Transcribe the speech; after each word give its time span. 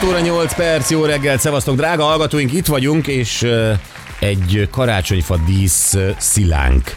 6 0.00 0.08
óra 0.08 0.20
8 0.20 0.54
perc, 0.54 0.90
jó 0.90 1.04
reggelt, 1.04 1.40
szevasztok, 1.40 1.76
drága 1.76 2.02
hallgatóink, 2.02 2.52
itt 2.52 2.66
vagyunk, 2.66 3.06
és 3.06 3.46
egy 4.20 4.68
karácsonyfa 4.70 5.36
dísz 5.36 5.96
szilánk 6.18 6.94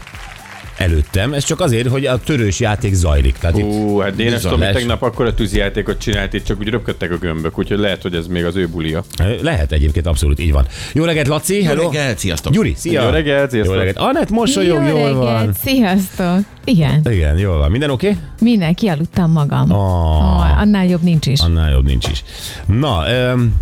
előttem. 0.78 1.32
Ez 1.32 1.44
csak 1.44 1.60
azért, 1.60 1.88
hogy 1.88 2.06
a 2.06 2.18
törős 2.18 2.60
játék 2.60 2.94
zajlik. 2.94 3.38
Tehát 3.38 3.58
itt 3.58 3.64
Ú, 3.64 3.98
hát 3.98 4.14
Dénes 4.14 4.32
bizony 4.32 4.50
Tomi 4.50 4.64
lesz. 4.64 4.74
tegnap 4.74 5.02
akkor 5.02 5.26
a 5.26 5.34
tűzijátékot 5.34 5.98
csinált, 5.98 6.32
itt 6.32 6.44
csak 6.44 6.58
úgy 6.58 6.68
röpködtek 6.68 7.10
a 7.12 7.16
gömbök, 7.16 7.58
úgyhogy 7.58 7.78
lehet, 7.78 8.02
hogy 8.02 8.14
ez 8.14 8.26
még 8.26 8.44
az 8.44 8.56
ő 8.56 8.66
bulia. 8.66 9.04
Lehet 9.42 9.72
egyébként, 9.72 10.06
abszolút 10.06 10.40
így 10.40 10.52
van. 10.52 10.66
Jó 10.92 11.04
reggelt, 11.04 11.28
Laci, 11.28 11.62
hello. 11.62 11.82
Jó 11.82 11.90
reggelt, 11.90 12.18
sziasztok! 12.18 12.52
Gyuri, 12.52 12.74
szia. 12.76 13.02
Jó 13.02 13.08
reggelt, 13.10 13.50
sziasztok. 13.50 13.74
Jó 13.74 13.80
reggelt. 13.80 13.96
Anett, 13.96 14.30
mosolyog, 14.30 14.82
Jó 14.82 14.88
jól 14.88 14.96
reggelt, 14.98 15.14
van. 15.14 15.52
Sziasztok! 15.64 16.38
Igen, 16.64 17.00
Igen, 17.10 17.38
jól 17.38 17.58
van. 17.58 17.70
Minden 17.70 17.90
oké? 17.90 18.08
Okay? 18.08 18.20
minden, 18.40 18.74
kialudtam 18.74 19.32
magam. 19.32 19.72
Ah. 19.72 19.78
Oh, 19.78 20.60
annál 20.60 20.86
jobb 20.86 21.02
nincs 21.02 21.26
is. 21.26 21.40
Annál 21.40 21.70
jobb 21.70 21.86
nincs 21.86 22.08
is. 22.08 22.24
Na, 22.66 23.10
öm, 23.10 23.54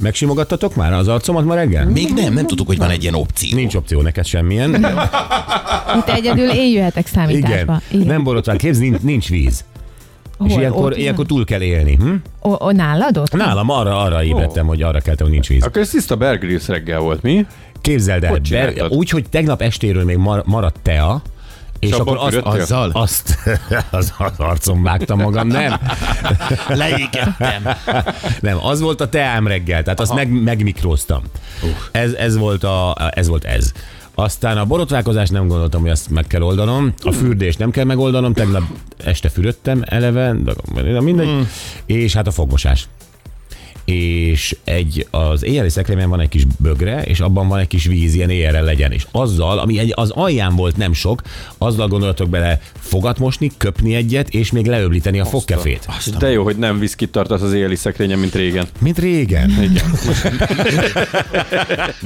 megsimogattatok 0.00 0.74
már 0.74 0.92
az 0.92 1.08
arcomat 1.08 1.44
ma 1.44 1.54
reggel? 1.54 1.86
Még 1.86 2.12
nem, 2.14 2.32
nem 2.32 2.46
tudtuk, 2.46 2.66
hogy 2.66 2.78
van 2.78 2.90
egy 2.90 3.02
ilyen 3.02 3.14
opció. 3.14 3.56
Nincs 3.56 3.74
opció 3.74 4.00
neked 4.00 4.24
semmilyen. 4.24 4.74
Itt 5.96 6.08
egyedül 6.08 6.50
én 6.50 6.72
jöhetek 6.72 7.06
számításba. 7.06 7.80
Igen. 7.90 8.06
Nem 8.06 8.22
borotván 8.22 8.56
képz, 8.56 8.78
nincs, 8.78 9.00
nincs 9.00 9.28
víz. 9.28 9.64
Hol? 10.38 10.48
és 10.48 10.56
ilyenkor, 10.56 10.84
Ott 10.84 10.96
ilyenkor 10.96 11.26
túl 11.26 11.44
kell 11.44 11.60
élni. 11.60 11.94
Hm? 11.94 12.14
O, 12.40 12.54
o, 12.58 12.70
nálad 12.70 13.18
ott? 13.18 13.32
Nálam 13.32 13.70
arra, 13.70 14.02
arra 14.02 14.24
ébredtem, 14.24 14.66
hogy 14.66 14.82
arra 14.82 15.00
keltem, 15.00 15.26
hogy 15.26 15.34
nincs 15.34 15.48
víz. 15.48 15.62
Akkor 15.64 15.80
ez 15.80 15.90
tiszta 15.90 16.16
Bear 16.16 16.38
Grylls 16.38 16.68
reggel 16.68 17.00
volt, 17.00 17.22
mi? 17.22 17.46
Képzeld 17.80 18.24
el, 18.24 18.30
Hogy 18.30 18.48
Ber, 18.50 18.72
úgy, 18.88 19.10
hogy 19.10 19.24
tegnap 19.30 19.62
estéről 19.62 20.04
még 20.04 20.16
mar, 20.16 20.42
maradt 20.46 20.76
tea, 20.82 21.22
és, 21.80 21.88
És 21.88 21.94
akkor 21.94 22.16
azt, 22.20 22.36
azzal? 22.36 22.90
azt 23.04 23.38
az, 23.90 24.12
az 24.18 24.34
arcom 24.36 24.82
vágtam 24.82 25.18
magam, 25.20 25.46
nem? 25.46 25.80
Leégettem. 26.68 27.68
Nem, 28.40 28.64
az 28.64 28.80
volt 28.80 29.00
a 29.00 29.08
teám 29.08 29.46
reggel, 29.46 29.82
tehát 29.82 30.00
azt 30.00 30.14
meg, 30.14 30.42
megmikróztam. 30.42 31.22
Ez, 31.90 32.12
ez, 32.12 32.36
volt 32.36 32.64
a, 32.64 32.96
ez 33.10 33.28
volt 33.28 33.44
ez. 33.44 33.72
Aztán 34.14 34.58
a 34.58 34.64
borotválkozást 34.64 35.32
nem 35.32 35.46
gondoltam, 35.46 35.80
hogy 35.80 35.90
azt 35.90 36.10
meg 36.10 36.26
kell 36.26 36.42
oldanom. 36.42 36.94
A 37.02 37.12
fürdést 37.12 37.58
nem 37.58 37.70
kell 37.70 37.84
megoldanom, 37.84 38.32
tegnap 38.32 38.62
este 39.04 39.28
fürödtem 39.28 39.82
eleve, 39.84 40.36
de 40.74 41.00
mindegy. 41.00 41.46
És 41.86 42.14
hát 42.14 42.26
a 42.26 42.30
fogmosás. 42.30 42.88
És 43.84 44.56
egy, 44.64 45.06
az 45.10 45.44
éjjeli 45.44 45.68
szekrényben 45.68 46.08
van 46.08 46.20
egy 46.20 46.28
kis 46.28 46.44
bögre, 46.58 47.02
és 47.02 47.20
abban 47.20 47.48
van 47.48 47.58
egy 47.58 47.66
kis 47.66 47.86
víz, 47.86 48.14
ilyen 48.14 48.30
éjjelre 48.30 48.60
legyen. 48.60 48.92
És 48.92 49.06
azzal, 49.10 49.58
ami 49.58 49.78
egy, 49.78 49.92
az 49.94 50.10
alján 50.10 50.56
volt 50.56 50.76
nem 50.76 50.92
sok, 50.92 51.22
azzal 51.58 51.88
gondolatok 51.88 52.28
bele 52.28 52.60
fogat 52.78 53.18
mosni, 53.18 53.50
köpni 53.56 53.94
egyet, 53.94 54.28
és 54.28 54.50
még 54.50 54.66
leöblíteni 54.66 55.20
a 55.20 55.24
fogkefét. 55.24 55.88
De 56.18 56.30
jó, 56.30 56.42
hogy 56.42 56.56
nem 56.56 56.78
viszkit 56.78 57.10
tartasz 57.10 57.42
az 57.42 57.52
éjjeli 57.52 57.76
szekrényen, 57.76 58.18
mint 58.18 58.34
régen. 58.34 58.66
Mint 58.78 58.98
régen. 58.98 59.50
Igen. 59.50 59.90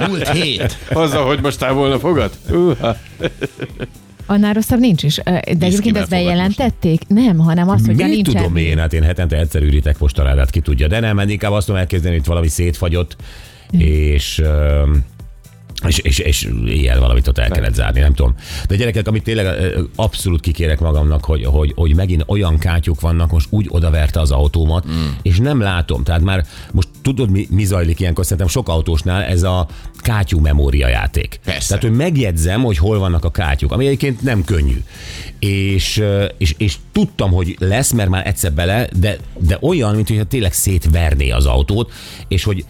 Múlt 0.09 0.28
hét. 0.28 0.78
Azzal, 0.93 1.26
hogy 1.26 1.41
most 1.41 1.66
volna 1.66 1.99
fogad? 1.99 2.31
Uh, 2.50 2.76
Annál 4.27 4.53
rosszabb 4.53 4.79
nincs 4.79 5.03
is. 5.03 5.17
De 5.25 5.43
egyébként 5.61 5.97
ezt 5.97 6.11
bejelentették? 6.11 7.01
Nem, 7.09 7.39
hanem 7.39 7.69
azt, 7.69 7.87
hogy 7.87 7.97
nincsen. 7.97 8.35
tudom 8.35 8.57
én, 8.57 8.79
hát 8.79 8.93
én 8.93 9.03
hetente 9.03 9.39
egyszer 9.39 9.62
ürítek 9.62 9.97
postaládát, 9.97 10.51
ki 10.51 10.61
tudja. 10.61 10.89
De 10.89 11.01
nem, 11.01 11.19
inkább 11.19 11.53
azt 11.53 11.67
tudom 11.67 11.81
elkezdeni, 11.81 12.15
hogy 12.15 12.27
valami 12.27 12.49
szétfagyott, 12.49 13.17
és... 13.71 14.39
öm, 14.39 15.05
és, 15.87 15.99
és, 15.99 16.19
és 16.19 16.49
éjjel 16.67 17.01
valamit 17.01 17.29
ott 17.29 17.39
el 17.39 17.51
kellett 17.51 17.75
zárni, 17.75 18.01
nem 18.01 18.15
tudom. 18.15 18.35
De 18.69 18.77
gyerekek, 18.77 19.09
amit 19.09 19.23
tényleg 19.23 19.47
abszolút 19.97 20.41
kikérek 20.41 20.81
magamnak, 20.81 21.25
hogy, 21.25 21.45
hogy, 21.45 21.73
hogy 21.77 21.95
megint 21.95 22.25
olyan 22.27 22.59
kátyuk 22.59 23.01
vannak, 23.01 23.31
most 23.31 23.47
úgy 23.51 23.67
odaverte 23.69 24.21
az 24.21 24.31
autómat, 24.31 24.87
mm. 24.87 25.06
és 25.23 25.39
nem 25.39 25.61
látom. 25.61 26.03
Tehát 26.03 26.21
már 26.21 26.45
most 26.73 26.89
tudod, 27.04 27.31
mi, 27.31 27.47
mi 27.50 27.65
zajlik 27.65 28.00
ilyenkor? 28.00 28.25
Szerintem 28.25 28.48
sok 28.48 28.69
autósnál 28.69 29.22
ez 29.22 29.42
a 29.42 29.66
kátyú 29.97 30.38
memória 30.38 30.88
játék. 30.88 31.41
Persze. 31.44 31.69
Tehát, 31.69 31.82
hogy 31.82 31.97
megjegyzem, 31.97 32.62
hogy 32.62 32.78
hol 32.78 32.98
vannak 32.98 33.25
a 33.25 33.31
kátyuk, 33.31 33.72
ami 33.72 33.87
egyébként 33.87 34.22
nem 34.22 34.44
könnyű. 34.44 34.82
És, 35.38 36.03
és, 36.38 36.54
és 36.59 36.76
tudtam, 36.93 37.31
hogy 37.31 37.56
lesz, 37.59 37.93
mert 37.93 38.09
már 38.09 38.26
egyszer 38.26 38.53
bele, 38.53 38.88
de, 38.93 39.19
de 39.38 39.59
olyan, 39.60 39.94
mint 39.94 40.09
hogyha 40.09 40.25
tényleg 40.25 40.53
szétverné 40.53 41.31
az 41.31 41.47
autót, 41.47 41.93
és 42.28 42.44
hogy 42.44 42.64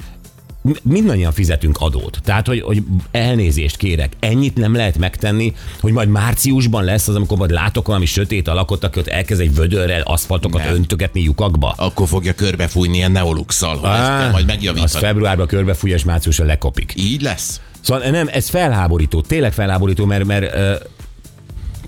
mindannyian 0.82 1.32
fizetünk 1.32 1.76
adót. 1.80 2.18
Tehát, 2.24 2.46
hogy, 2.46 2.60
hogy 2.60 2.82
elnézést 3.10 3.76
kérek, 3.76 4.12
ennyit 4.20 4.56
nem 4.56 4.74
lehet 4.74 4.98
megtenni, 4.98 5.54
hogy 5.80 5.92
majd 5.92 6.08
márciusban 6.08 6.84
lesz 6.84 7.08
az, 7.08 7.14
amikor 7.14 7.38
majd 7.38 7.50
látok 7.50 7.86
valami 7.86 8.06
sötét 8.06 8.48
alakot, 8.48 8.84
aki 8.84 8.98
ott 8.98 9.06
elkezd 9.08 9.40
egy 9.40 9.54
vödörrel 9.54 10.00
aszfaltokat 10.00 10.64
Nem. 10.64 10.74
öntögetni 10.74 11.22
lyukakba. 11.22 11.74
Akkor 11.76 12.08
fogja 12.08 12.34
körbefújni 12.34 12.96
ilyen 12.96 13.12
neoluxal, 13.12 13.76
hogy 13.76 13.90
ezt 13.90 14.06
kell 14.06 14.30
majd 14.30 14.34
az 14.34 14.44
megjavítani. 14.44 15.04
februárban 15.04 15.46
körbefújja, 15.46 15.96
és 15.96 16.04
márciusra 16.04 16.44
lekopik. 16.44 16.92
Így 16.96 17.22
lesz? 17.22 17.60
Szóval 17.80 18.10
nem, 18.10 18.28
ez 18.32 18.48
felháborító, 18.48 19.20
tényleg 19.20 19.52
felháborító, 19.52 20.04
mert, 20.04 20.24
mert 20.24 20.54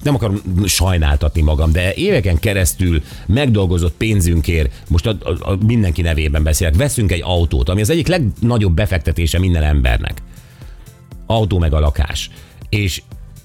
nem 0.06 0.14
akarom 0.14 0.40
sajnáltatni 0.64 1.42
magam, 1.42 1.72
de 1.72 1.94
éveken 1.94 2.38
keresztül 2.38 3.02
megdolgozott 3.26 3.96
pénzünkért, 3.96 4.82
most 4.88 5.06
a, 5.06 5.16
a, 5.20 5.50
a 5.50 5.58
mindenki 5.66 6.02
nevében 6.02 6.42
beszélek, 6.42 6.76
veszünk 6.76 7.12
egy 7.12 7.22
autót, 7.24 7.68
ami 7.68 7.80
az 7.80 7.90
egyik 7.90 8.06
legnagyobb 8.06 8.74
befektetése 8.74 9.38
minden 9.38 9.62
embernek. 9.62 10.22
Autó 11.26 11.58
meg 11.58 11.74
a 11.74 11.80
lakás. 11.80 12.30
És, 12.68 13.02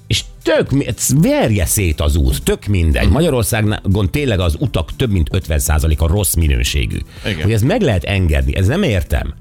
és 0.07 0.23
tök, 0.44 0.69
verje 1.16 1.66
szét 1.66 2.01
az 2.01 2.16
út, 2.16 2.44
tök 2.44 2.66
mindegy. 2.66 3.09
Magyarországon 3.09 4.09
tényleg 4.11 4.39
az 4.39 4.55
utak 4.59 4.95
több 4.95 5.11
mint 5.11 5.29
50%-a 5.31 6.07
rossz 6.07 6.33
minőségű. 6.33 6.97
Igen. 7.25 7.41
Hogy 7.41 7.53
ez 7.53 7.61
meg 7.61 7.81
lehet 7.81 8.03
engedni, 8.03 8.55
ez 8.55 8.67
nem 8.67 8.83
értem. 8.83 9.33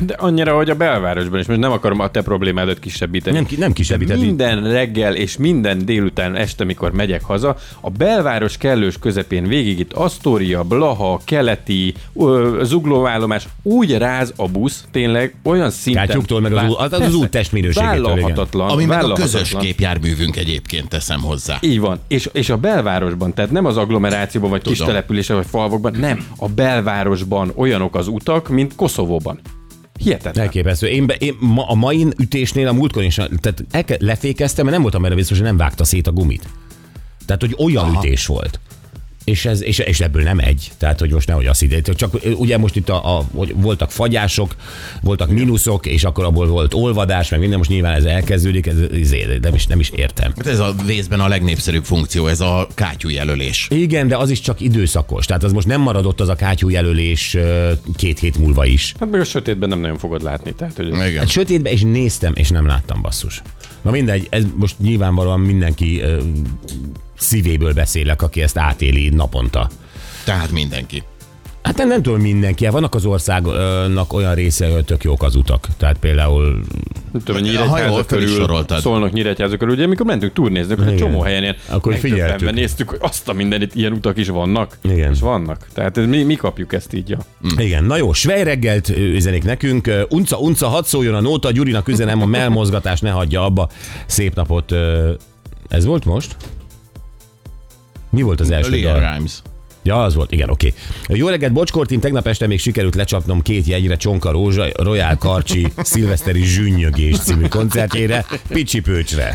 De 0.00 0.14
annyira, 0.14 0.56
hogy 0.56 0.70
a 0.70 0.74
belvárosban 0.74 1.40
is, 1.40 1.46
most 1.46 1.60
nem 1.60 1.72
akarom 1.72 2.00
a 2.00 2.10
te 2.10 2.22
problémádat 2.22 2.78
kisebbíteni. 2.78 3.36
Nem 3.36 3.46
nem 3.58 3.72
kisebbíteni. 3.72 4.20
De 4.20 4.26
minden 4.26 4.72
reggel 4.72 5.14
és 5.14 5.36
minden 5.36 5.84
délután 5.84 6.36
este, 6.36 6.64
mikor 6.64 6.92
megyek 6.92 7.22
haza, 7.24 7.56
a 7.80 7.90
belváros 7.90 8.56
kellős 8.56 8.98
közepén 8.98 9.44
végig 9.48 9.78
itt 9.78 9.92
Asztória, 9.92 10.62
Blaha, 10.62 11.20
Keleti, 11.24 11.94
ö, 12.14 12.60
Zuglóállomás, 12.64 13.48
úgy 13.62 13.96
ráz 13.98 14.32
a 14.36 14.48
busz, 14.48 14.84
tényleg 14.90 15.34
olyan 15.42 15.70
szinten... 15.70 16.06
Kátyuktól, 16.06 16.40
meg 16.40 16.52
az 16.52 16.60
Vá- 16.60 16.70
ú- 16.70 16.76
az- 16.78 16.92
az 16.92 16.98
Persze, 16.98 17.16
út 17.16 17.28
testminőségétől. 17.30 18.02
Vállalhatatlan. 18.04 18.68
Ami 18.70 18.84
meg 18.84 19.04
a 19.04 19.12
közös 19.12 19.54
gépjárművünk 19.60 20.36
egyébként 20.36 20.88
teszem 20.88 21.20
hozzá. 21.20 21.58
Így 21.60 21.80
van. 21.80 21.98
És, 22.08 22.28
és 22.32 22.50
a 22.50 22.56
belvárosban, 22.56 23.34
tehát 23.34 23.50
nem 23.50 23.64
az 23.64 23.76
agglomerációban, 23.76 24.50
vagy 24.50 24.62
kis 24.62 24.78
településen, 24.78 25.36
vagy 25.36 25.46
falvakban, 25.50 25.94
nem. 25.98 26.26
A 26.36 26.48
belvárosban 26.48 27.52
olyanok 27.54 27.96
az 27.96 28.08
utak, 28.08 28.48
mint 28.48 28.74
Koszovóban. 28.74 29.40
Hihetetlen. 30.02 30.44
Elképesztő. 30.44 30.86
Én, 30.86 31.06
be, 31.06 31.14
én 31.14 31.36
ma, 31.40 31.68
a 31.68 31.74
mai 31.74 32.06
ütésnél 32.18 32.68
a 32.68 32.72
múltkor 32.72 33.02
is, 33.02 33.14
tehát 33.14 33.64
elke, 33.70 33.96
lefékeztem, 33.98 34.64
mert 34.64 34.74
nem 34.74 34.82
voltam 34.82 35.04
erre 35.04 35.14
biztos, 35.14 35.36
hogy 35.36 35.46
nem 35.46 35.56
vágta 35.56 35.84
szét 35.84 36.06
a 36.06 36.12
gumit. 36.12 36.48
Tehát, 37.26 37.40
hogy 37.40 37.54
olyan 37.58 37.84
Aha. 37.84 37.98
ütés 37.98 38.26
volt. 38.26 38.60
És, 39.24 39.44
ez, 39.44 39.62
és, 39.62 39.78
és 39.78 40.00
ebből 40.00 40.22
nem 40.22 40.38
egy. 40.38 40.70
Tehát, 40.78 41.00
hogy 41.00 41.12
most 41.12 41.26
nehogy 41.26 41.46
azt 41.46 41.62
ide. 41.62 41.80
Csak 41.80 42.14
ugye 42.36 42.58
most 42.58 42.76
itt 42.76 42.88
a, 42.88 43.18
a, 43.18 43.24
hogy 43.34 43.54
voltak 43.56 43.90
fagyások, 43.90 44.56
voltak 45.02 45.30
mínuszok, 45.30 45.86
és 45.86 46.04
akkor 46.04 46.24
abból 46.24 46.46
volt 46.46 46.74
olvadás, 46.74 47.28
meg 47.28 47.40
minden, 47.40 47.58
most 47.58 47.70
nyilván 47.70 47.94
ez 47.94 48.04
elkezdődik, 48.04 48.66
ez, 48.66 48.76
ez 48.92 49.14
nem, 49.40 49.54
is, 49.54 49.66
nem 49.66 49.80
is 49.80 49.90
értem. 49.90 50.32
Hát 50.36 50.46
ez 50.46 50.58
a 50.58 50.74
vészben 50.86 51.20
a 51.20 51.28
legnépszerűbb 51.28 51.84
funkció, 51.84 52.26
ez 52.26 52.40
a 52.40 52.68
kátyújelölés. 52.74 53.66
Igen, 53.70 54.08
de 54.08 54.16
az 54.16 54.30
is 54.30 54.40
csak 54.40 54.60
időszakos. 54.60 55.26
Tehát 55.26 55.42
az 55.42 55.52
most 55.52 55.66
nem 55.66 55.80
maradott 55.80 56.20
az 56.20 56.28
a 56.28 56.34
kátyú 56.34 56.68
jelölés 56.68 57.36
két 57.96 58.18
hét 58.18 58.38
múlva 58.38 58.64
is. 58.64 58.94
Hát 59.00 59.10
meg 59.10 59.20
a 59.20 59.24
sötétben 59.24 59.68
nem 59.68 59.80
nagyon 59.80 59.98
fogod 59.98 60.22
látni. 60.22 60.52
Tehát, 60.52 60.76
hogy 60.76 60.86
Igen. 60.86 61.18
Hát 61.18 61.28
sötétbe 61.28 61.72
is 61.72 61.82
néztem, 61.82 62.32
és 62.36 62.48
nem 62.48 62.66
láttam 62.66 63.02
basszus. 63.02 63.42
Na 63.82 63.90
mindegy, 63.90 64.26
ez 64.30 64.44
most 64.54 64.78
nyilvánvalóan 64.78 65.40
mindenki 65.40 66.00
ö, 66.00 66.20
szívéből 67.20 67.72
beszélek, 67.72 68.22
aki 68.22 68.42
ezt 68.42 68.58
átéli 68.58 69.08
naponta. 69.08 69.68
Tehát 70.24 70.50
mindenki. 70.50 71.02
Hát 71.62 71.76
nem, 71.76 71.88
nem 71.88 72.02
tudom 72.02 72.20
mindenki, 72.20 72.66
vannak 72.66 72.94
az 72.94 73.04
országnak 73.04 74.12
olyan 74.12 74.34
része, 74.34 74.72
hogy 74.72 74.84
tök 74.84 75.04
jók 75.04 75.22
az 75.22 75.34
utak. 75.34 75.66
Tehát 75.76 75.96
például 75.98 76.60
nem 77.12 77.22
tudom, 77.24 77.42
Nyíregyháza 77.42 78.04
körül, 78.04 78.28
soroltad. 78.28 78.80
szólnak 78.80 79.12
Nyíregyháza 79.12 79.56
körül, 79.56 79.74
ugye 79.74 79.84
amikor 79.84 80.06
mentünk 80.06 80.32
turnézni, 80.32 80.72
akkor 80.72 80.86
egy 80.86 80.96
csomó 80.96 81.20
helyen 81.20 81.42
ilyen 81.42 81.56
Akkor 81.68 81.94
figyeltük. 81.94 82.52
néztük, 82.52 82.88
hogy 82.88 82.98
azt 83.02 83.28
a 83.28 83.32
mindenit, 83.32 83.74
ilyen 83.74 83.92
utak 83.92 84.18
is 84.18 84.28
vannak. 84.28 84.78
Igen. 84.82 85.12
És 85.12 85.20
vannak. 85.20 85.66
Tehát 85.74 85.96
ez, 85.98 86.06
mi, 86.06 86.22
mi 86.22 86.34
kapjuk 86.34 86.72
ezt 86.72 86.94
így, 86.94 87.08
ja. 87.08 87.18
Igen, 87.56 87.84
na 87.84 87.96
jó, 87.96 88.12
Svej 88.12 88.42
reggelt 88.42 88.88
üzenik 88.88 89.44
nekünk. 89.44 89.90
Unca, 90.08 90.36
unca, 90.38 90.68
hadd 90.68 90.84
szóljon 90.84 91.14
a 91.14 91.20
nóta, 91.20 91.50
Gyurinak 91.50 91.88
üzenem, 91.88 92.22
a 92.22 92.26
melmozgatás 92.26 93.00
ne 93.00 93.10
hagyja 93.10 93.44
abba. 93.44 93.68
Szép 94.06 94.34
napot. 94.34 94.74
Ez 95.68 95.84
volt 95.84 96.04
most? 96.04 96.36
Mi 98.10 98.22
volt 98.22 98.40
az 98.40 98.50
első 98.50 98.70
Leon 98.70 99.00
dal? 99.00 99.14
Rimes. 99.14 99.32
Ja, 99.82 100.02
az 100.02 100.14
volt, 100.14 100.32
igen, 100.32 100.50
oké. 100.50 100.74
Jó 101.08 101.28
reggelt, 101.28 101.52
Bocskortin, 101.52 102.00
tegnap 102.00 102.26
este 102.26 102.46
még 102.46 102.60
sikerült 102.60 102.94
lecsapnom 102.94 103.42
két 103.42 103.66
jegyre 103.66 103.96
Csonka 103.96 104.30
Rózsa, 104.30 104.66
Royal 104.76 105.16
Karcsi, 105.16 105.66
Szilveszteri 105.76 106.42
Zsünnyögés 106.42 107.18
című 107.18 107.46
koncertjére, 107.48 108.24
Picsi 108.48 108.80
Pőcsre. 108.80 109.34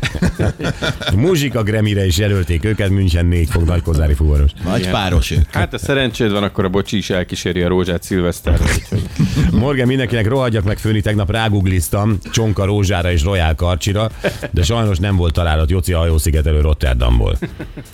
Muzsika 1.15 1.63
Gremire 1.63 2.05
is 2.05 2.17
jelölték 2.17 2.65
őket, 2.65 2.89
München 2.89 3.25
4 3.25 3.49
fog 3.49 3.63
nagykozári 3.63 4.13
fuvaros. 4.13 4.51
Nagy 4.63 4.89
páros 4.89 5.31
ők. 5.31 5.51
Hát 5.51 5.73
a 5.73 5.77
szerencséd 5.77 6.31
van, 6.31 6.43
akkor 6.43 6.63
a 6.65 6.69
bocsi 6.69 6.97
is 6.97 7.09
elkíséri 7.09 7.61
a 7.61 7.67
rózsát 7.67 8.03
szilveszterre. 8.03 8.63
úgyhogy- 8.75 9.24
Morgan, 9.51 9.87
mindenkinek 9.87 10.27
rohadjak 10.27 10.63
meg 10.63 10.77
főni, 10.77 11.01
tegnap 11.01 11.31
rágugliztam 11.31 12.17
Csonka 12.31 12.65
Rózsára 12.65 13.11
és 13.11 13.23
Royal 13.23 13.55
Karcsira, 13.55 14.11
de 14.51 14.63
sajnos 14.63 14.97
nem 14.97 15.15
volt 15.15 15.33
találat 15.33 15.69
Joci 15.69 15.91
hajószigetelő 15.91 16.61
Rotterdamból. 16.61 17.37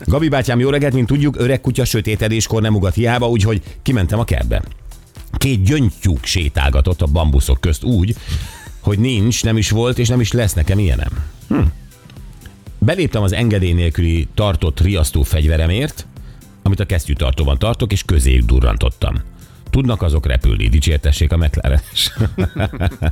Gabi 0.06 0.30
bátyám, 0.30 0.60
jó 0.60 0.70
reggelt, 0.70 0.94
mint 0.94 1.08
tudjuk, 1.08 1.40
öreg 1.40 1.62
kutya 1.62 1.86
sötétedéskor 1.86 2.62
nem 2.62 2.76
ugat 2.76 2.94
hiába, 2.94 3.30
úgyhogy 3.30 3.62
kimentem 3.82 4.20
a 4.20 4.24
kertbe. 4.24 4.62
Két 5.38 5.64
gyöngytyúk 5.64 6.26
sétálgatott 6.26 7.02
a 7.02 7.06
bambuszok 7.06 7.62
közt 7.62 7.84
úgy, 7.84 8.16
hogy 8.80 9.00
nincs, 9.00 9.44
nem 9.44 9.58
is 9.58 9.70
volt, 9.70 10.00
és 10.00 10.08
nem 10.08 10.20
is 10.20 10.32
lesz 10.32 10.54
nekem 10.54 10.80
ilyenem. 10.80 11.24
Hm. 11.48 11.60
Beléptem 12.78 13.24
az 13.24 13.34
engedély 13.34 13.74
nélküli 13.74 14.28
tartott 14.34 14.80
riasztó 14.80 15.24
fegyveremért, 15.24 16.06
amit 16.64 16.80
a 16.80 16.86
kesztyűtartóban 16.86 17.60
tartok, 17.60 17.92
és 17.92 18.04
közéjük 18.04 18.46
durrantottam. 18.46 19.16
Tudnak 19.72 20.02
azok 20.02 20.26
repülni, 20.26 20.68
dicsértessék 20.68 21.32
a 21.32 21.38
mclaren 21.38 21.82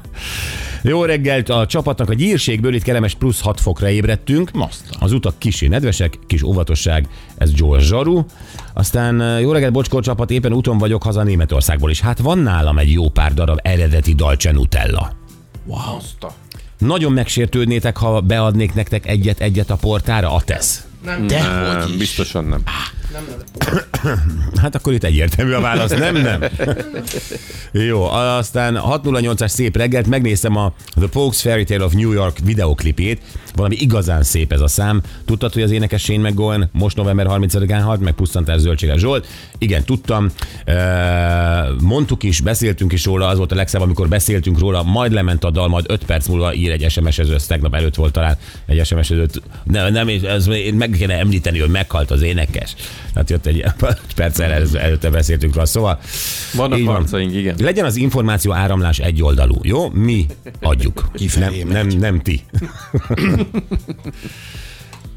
Jó 0.82 1.04
reggelt 1.04 1.50
a 1.50 1.66
csapatnak 1.66 2.10
a 2.10 2.14
gyírségből, 2.14 2.74
itt 2.74 2.84
kellemes 2.84 3.16
plusz 3.16 3.42
6 3.42 3.62
fokra 3.62 3.90
ébredtünk. 3.90 4.52
Az 5.00 5.12
utak 5.12 5.38
kisé 5.38 5.68
nedvesek, 5.68 6.20
kis 6.28 6.44
óvatosság, 6.44 7.08
ez 7.38 7.52
Joel 7.54 7.80
Zsaru. 7.80 8.26
Aztán 8.74 9.40
jó 9.40 9.52
reggelt, 9.52 9.72
Bocskor 9.72 10.04
csapat, 10.04 10.32
éppen 10.32 10.54
úton 10.54 10.78
vagyok 10.78 11.04
haza 11.04 11.24
Németországból 11.24 11.90
is. 11.90 12.02
Hát 12.02 12.20
van 12.20 12.38
nálam 12.38 12.78
egy 12.78 12.92
jó 12.92 13.10
pár 13.10 13.34
darab 13.34 13.60
eredeti 13.62 14.14
Dolce 14.14 14.52
Nutella. 14.52 15.12
A... 15.70 16.28
Nagyon 16.78 17.12
megsértődnétek, 17.12 17.98
ha 17.98 18.22
beadnék 18.22 18.74
nektek 18.74 19.08
egyet-egyet 19.08 19.70
a 19.70 19.76
portára, 19.76 20.34
a 20.34 20.42
tesz. 20.42 20.89
De 21.04 21.42
Nem, 21.42 21.82
hogy 21.82 21.90
is. 21.90 21.98
biztosan 21.98 22.46
nem. 22.46 22.64
Hát 24.62 24.76
akkor 24.76 24.94
itt 24.94 25.04
egyértelmű 25.04 25.52
a 25.52 25.62
válasz, 25.62 25.92
nem, 25.92 26.16
nem. 26.16 26.44
Jó, 27.88 28.04
aztán 28.04 28.80
608-as 28.82 29.48
szép 29.48 29.78
reggelt, 29.78 30.08
megnéztem 30.08 30.56
a 30.56 30.74
The 30.96 31.08
Pokes 31.08 31.42
Fairy 31.42 31.64
Tale 31.64 31.84
of 31.84 31.94
New 31.94 32.12
York 32.12 32.38
videoklipét, 32.44 33.22
valami 33.56 33.76
igazán 33.80 34.24
szép 34.24 34.52
ez 34.52 34.62
a 34.62 34.68
szám. 34.68 35.02
Tudtad, 35.26 35.54
hogy 35.54 35.62
az 35.62 35.72
énekes 35.72 36.02
Shane 36.04 36.30
McGowan 36.30 36.70
most 36.72 36.96
november 36.96 37.26
30-án 37.30 37.82
halt, 37.84 38.00
meg 38.00 38.14
pusztantás 38.14 38.60
Zöldséges 38.60 39.00
Zsolt? 39.00 39.28
Igen, 39.58 39.84
tudtam. 39.84 40.30
Mondtuk 42.00 42.24
is, 42.24 42.42
beszéltünk 42.42 42.94
is 42.94 43.06
róla, 43.06 43.28
az 43.28 43.38
volt 43.38 43.52
a 43.52 43.56
legszebb, 43.56 43.82
amikor 43.82 44.08
beszéltünk 44.08 44.60
róla, 44.60 44.84
majd 44.84 45.12
lement 45.12 45.44
a 45.44 45.52
dal, 45.52 45.68
majd 45.68 45.86
5 45.88 46.06
perc 46.06 46.28
múlva 46.28 46.54
ír 46.54 46.72
egy 46.72 46.92
SMS-ező, 46.92 47.34
ez 47.34 47.46
tegnap 47.46 47.76
előtt 47.76 47.96
volt 47.96 48.12
talán 48.14 48.38
egy 48.66 48.86
SMS-ezőt. 48.86 49.42
Nem, 49.64 49.92
nem, 49.92 50.08
ez, 50.24 50.48
meg 50.74 50.90
kéne 50.90 51.18
említeni, 51.18 51.60
hogy 51.60 51.70
meghalt 51.70 52.12
az 52.12 52.22
énekes. 52.22 52.76
Hát 53.16 53.30
jött 53.30 53.46
egy 53.46 53.64
perccel 54.16 54.52
el- 54.52 54.78
előtte 54.78 55.10
beszéltünk 55.10 55.54
róla. 55.54 55.66
Szóval 55.66 56.00
Vannak 56.54 56.84
van. 56.84 56.96
harcaink, 56.96 57.34
igen. 57.34 57.56
Legyen 57.60 57.86
az 57.86 57.96
információ 57.96 58.54
áramlás 58.54 59.00
egyoldalú, 59.00 59.56
jó? 59.62 59.90
Mi 59.90 60.26
adjuk. 60.62 61.10
Kifelé 61.14 61.64
nem, 61.64 61.88
nem, 61.88 61.98
nem 61.98 62.22
ti. 62.22 62.42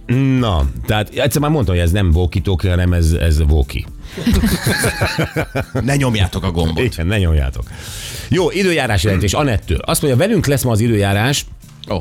Na, 0.38 0.70
tehát 0.87 1.08
egyszer 1.14 1.40
már 1.40 1.50
mondtam, 1.50 1.75
hogy 1.75 1.85
ez 1.85 1.90
nem 1.90 2.11
walkie 2.14 2.43
hanem 2.70 2.93
ez, 2.93 3.12
ez 3.12 3.40
walkie. 3.40 3.85
Ne 5.81 5.97
nyomjátok 5.97 6.44
a 6.44 6.50
gombot. 6.50 6.85
Igen, 6.85 7.06
ne 7.06 7.19
nyomjátok. 7.19 7.64
Jó, 8.29 8.50
időjárás 8.50 9.03
jelentés 9.03 9.32
Anettől. 9.32 9.79
Azt 9.79 10.03
mondja, 10.03 10.26
velünk 10.26 10.47
lesz 10.47 10.62
ma 10.62 10.70
az 10.70 10.81
időjárás. 10.81 11.47
Ó, 11.91 11.97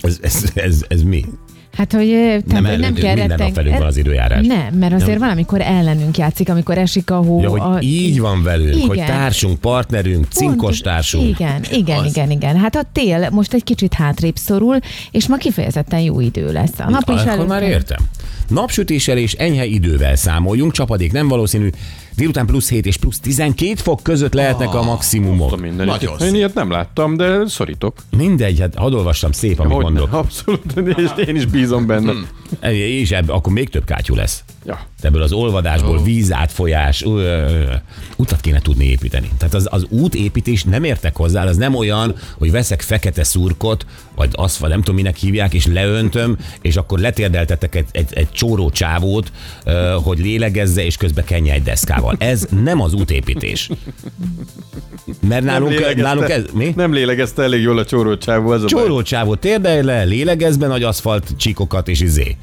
Ez, 0.00 0.18
ez, 0.22 0.42
ez, 0.54 0.84
ez 0.88 1.02
mi? 1.02 1.24
Hát, 1.78 1.92
hogy 1.92 2.08
tehát, 2.08 2.46
Nem, 2.46 2.64
hogy 2.64 2.78
nem 2.78 2.94
kell 2.94 3.14
minden 3.14 3.38
nap 3.38 3.54
velünk 3.54 3.78
van 3.78 3.86
az 3.86 3.96
időjárás. 3.96 4.46
Nem, 4.46 4.74
mert 4.74 4.92
azért 4.92 5.18
valamikor 5.18 5.60
ellenünk 5.60 6.16
játszik, 6.18 6.48
amikor 6.48 6.78
esik 6.78 7.10
a 7.10 7.16
hó. 7.16 7.40
Ja, 7.40 7.48
hogy 7.48 7.60
a... 7.60 7.78
így 7.80 8.20
van 8.20 8.42
velünk, 8.42 8.74
Igen. 8.74 8.86
hogy 8.86 8.96
társunk, 8.98 9.58
partnerünk, 9.58 10.26
cinkos 10.30 10.56
Pontos- 10.56 10.80
társunk. 10.80 11.28
Igen, 11.28 11.62
igen, 11.72 11.98
Az. 11.98 12.06
igen, 12.06 12.30
igen. 12.30 12.56
Hát 12.56 12.76
a 12.76 12.82
tél 12.92 13.28
most 13.30 13.52
egy 13.52 13.64
kicsit 13.64 13.94
hátrébb 13.94 14.36
szorul, 14.36 14.78
és 15.10 15.26
ma 15.28 15.36
kifejezetten 15.36 16.00
jó 16.00 16.20
idő 16.20 16.52
lesz. 16.52 16.78
A 16.78 16.90
nap 16.90 17.10
is 17.14 17.20
Akkor 17.20 17.46
már 17.46 17.62
értem. 17.62 17.98
Napsütéssel 18.48 19.18
és 19.18 19.32
enyhe 19.32 19.64
idővel 19.64 20.16
számoljunk, 20.16 20.72
csapadék 20.72 21.12
nem 21.12 21.28
valószínű, 21.28 21.70
délután 22.18 22.46
plusz 22.46 22.68
7 22.68 22.86
és 22.86 22.96
plusz 22.96 23.20
12 23.20 23.74
fok 23.74 24.02
között 24.02 24.34
lehetnek 24.34 24.74
a 24.74 24.78
Azt 24.78 24.88
a 24.88 24.90
maximumok. 24.90 25.76
Nagyon 25.76 26.20
Én 26.20 26.34
ilyet 26.34 26.54
nem 26.54 26.70
láttam, 26.70 27.16
de 27.16 27.46
szorítok. 27.46 27.96
Mindegy, 28.16 28.60
hát 28.60 28.74
hadd 28.74 28.92
olvassam 28.92 29.32
szép, 29.32 29.60
amit 29.60 29.72
Hogy 29.72 29.84
ne, 29.84 29.90
mondok. 29.90 30.12
abszolút, 30.12 30.76
és 30.96 31.26
én 31.26 31.36
is 31.36 31.46
bízom 31.46 31.86
benne. 31.86 32.12
És 32.70 33.10
ebben 33.10 33.36
akkor 33.36 33.52
még 33.52 33.68
több 33.68 33.84
kátyú 33.84 34.14
lesz. 34.14 34.44
Ja. 34.66 34.86
Ebből 35.00 35.22
az 35.22 35.32
olvadásból 35.32 36.02
vízátfolyás, 36.02 37.02
ö, 37.02 37.08
ö, 37.08 37.72
utat 38.16 38.40
kéne 38.40 38.60
tudni 38.60 38.84
építeni. 38.84 39.30
Tehát 39.38 39.54
az, 39.54 39.68
az 39.70 39.86
útépítés 39.88 40.64
nem 40.64 40.84
értek 40.84 41.16
hozzá, 41.16 41.44
az 41.44 41.56
nem 41.56 41.74
olyan, 41.74 42.14
hogy 42.38 42.50
veszek 42.50 42.82
fekete 42.82 43.24
szurkot, 43.24 43.86
vagy 44.14 44.28
azt, 44.32 44.56
vagy 44.58 44.70
nem 44.70 44.78
tudom 44.78 44.94
minek 44.94 45.16
hívják, 45.16 45.54
és 45.54 45.66
leöntöm, 45.66 46.36
és 46.60 46.76
akkor 46.76 46.98
letérdeltetek 46.98 47.74
egy, 47.74 47.86
egy, 47.92 48.12
egy 48.14 48.30
csóró 48.30 48.70
csávót, 48.70 49.32
hogy 50.02 50.18
lélegezze, 50.18 50.84
és 50.84 50.96
közben 50.96 51.24
kenje 51.24 51.52
egy 51.52 51.62
deszkával. 51.62 52.07
Ez 52.18 52.46
nem 52.62 52.80
az 52.80 52.92
útépítés. 52.92 53.70
Mert 55.28 55.44
nálunk, 55.44 55.70
lélegezte- 55.70 56.02
nálunk 56.02 56.28
ez, 56.28 56.44
mi? 56.54 56.72
Nem 56.76 56.92
lélegezte 56.92 57.42
elég 57.42 57.60
jól 57.62 57.78
a 57.78 57.84
csórócsávó, 57.84 58.50
az 58.50 58.62
a 58.62 58.66
baj. 58.66 58.82
Csóró 58.82 59.02
csávó 59.02 59.34
térdelj 59.34 59.82
le, 59.82 60.02
lélegezz 60.04 60.56
be 60.56 60.66
nagy 60.66 60.82
aszfalt 60.82 61.30
csíkokat 61.36 61.88
és 61.88 62.00
izé. 62.00 62.36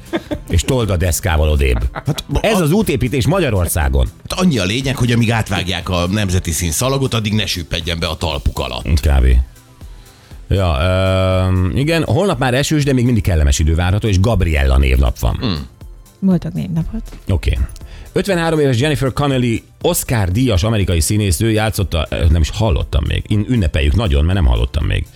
És 0.48 0.62
told 0.62 0.90
a 0.90 0.96
deszkával 0.96 1.48
odébb. 1.48 1.78
Hát, 1.92 2.24
ez 2.40 2.60
az 2.60 2.70
útépítés 2.70 3.26
Magyarországon. 3.26 4.06
Hát 4.28 4.40
annyi 4.40 4.58
a 4.58 4.64
lényeg, 4.64 4.96
hogy 4.96 5.12
amíg 5.12 5.30
átvágják 5.30 5.88
a 5.88 6.06
nemzeti 6.06 6.50
színszalagot, 6.50 7.14
addig 7.14 7.32
ne 7.32 7.46
süppedjen 7.46 7.98
be 7.98 8.06
a 8.06 8.16
talpuk 8.16 8.58
alatt. 8.58 8.84
Kb. 8.84 9.26
Ja, 10.48 10.76
ö, 10.80 11.68
igen, 11.78 12.04
holnap 12.04 12.38
már 12.38 12.54
esős, 12.54 12.84
de 12.84 12.92
még 12.92 13.04
mindig 13.04 13.22
kellemes 13.22 13.58
idő 13.58 13.74
várható, 13.74 14.08
és 14.08 14.20
Gabriella 14.20 14.78
névnap 14.78 15.18
van. 15.18 15.40
Mm. 15.44 15.54
Boldog 16.18 16.52
névnapot. 16.52 17.02
Oké. 17.28 17.50
Okay. 17.52 17.64
53 18.16 18.58
éves 18.58 18.80
Jennifer 18.80 19.12
Connelly 19.12 19.62
Oscar 19.82 20.30
díjas 20.30 20.62
amerikai 20.62 21.00
színésznő 21.00 21.50
játszotta, 21.50 22.06
ö, 22.10 22.24
nem 22.30 22.40
is 22.40 22.50
hallottam 22.50 23.04
még, 23.08 23.24
Én 23.28 23.46
ünnepeljük 23.48 23.94
nagyon, 23.94 24.24
mert 24.24 24.38
nem 24.38 24.46
hallottam 24.46 24.84
még. 24.84 25.06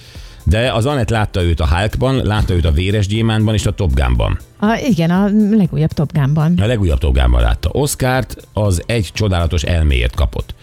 De 0.45 0.73
az 0.73 0.87
Anett 0.87 1.11
látta 1.11 1.42
őt 1.42 1.61
a 1.61 1.66
Hulkban, 1.66 2.16
látta 2.25 2.54
őt 2.54 2.64
a 2.64 2.71
Véres 2.71 3.07
Gyémántban 3.07 3.54
és 3.54 3.66
a 3.66 3.71
Top 3.71 3.95
Gunban. 3.95 4.38
A, 4.59 4.80
igen, 4.88 5.11
a 5.11 5.30
legújabb 5.57 5.92
Top 5.92 6.12
Gunban. 6.12 6.59
A 6.62 6.66
legújabb 6.66 6.99
Top 6.99 7.14
Gunban 7.14 7.42
látta. 7.42 7.69
Oscárt 7.73 8.37
az 8.52 8.83
egy 8.87 9.11
csodálatos 9.12 9.62
elméért 9.62 10.14
kapott. 10.14 10.54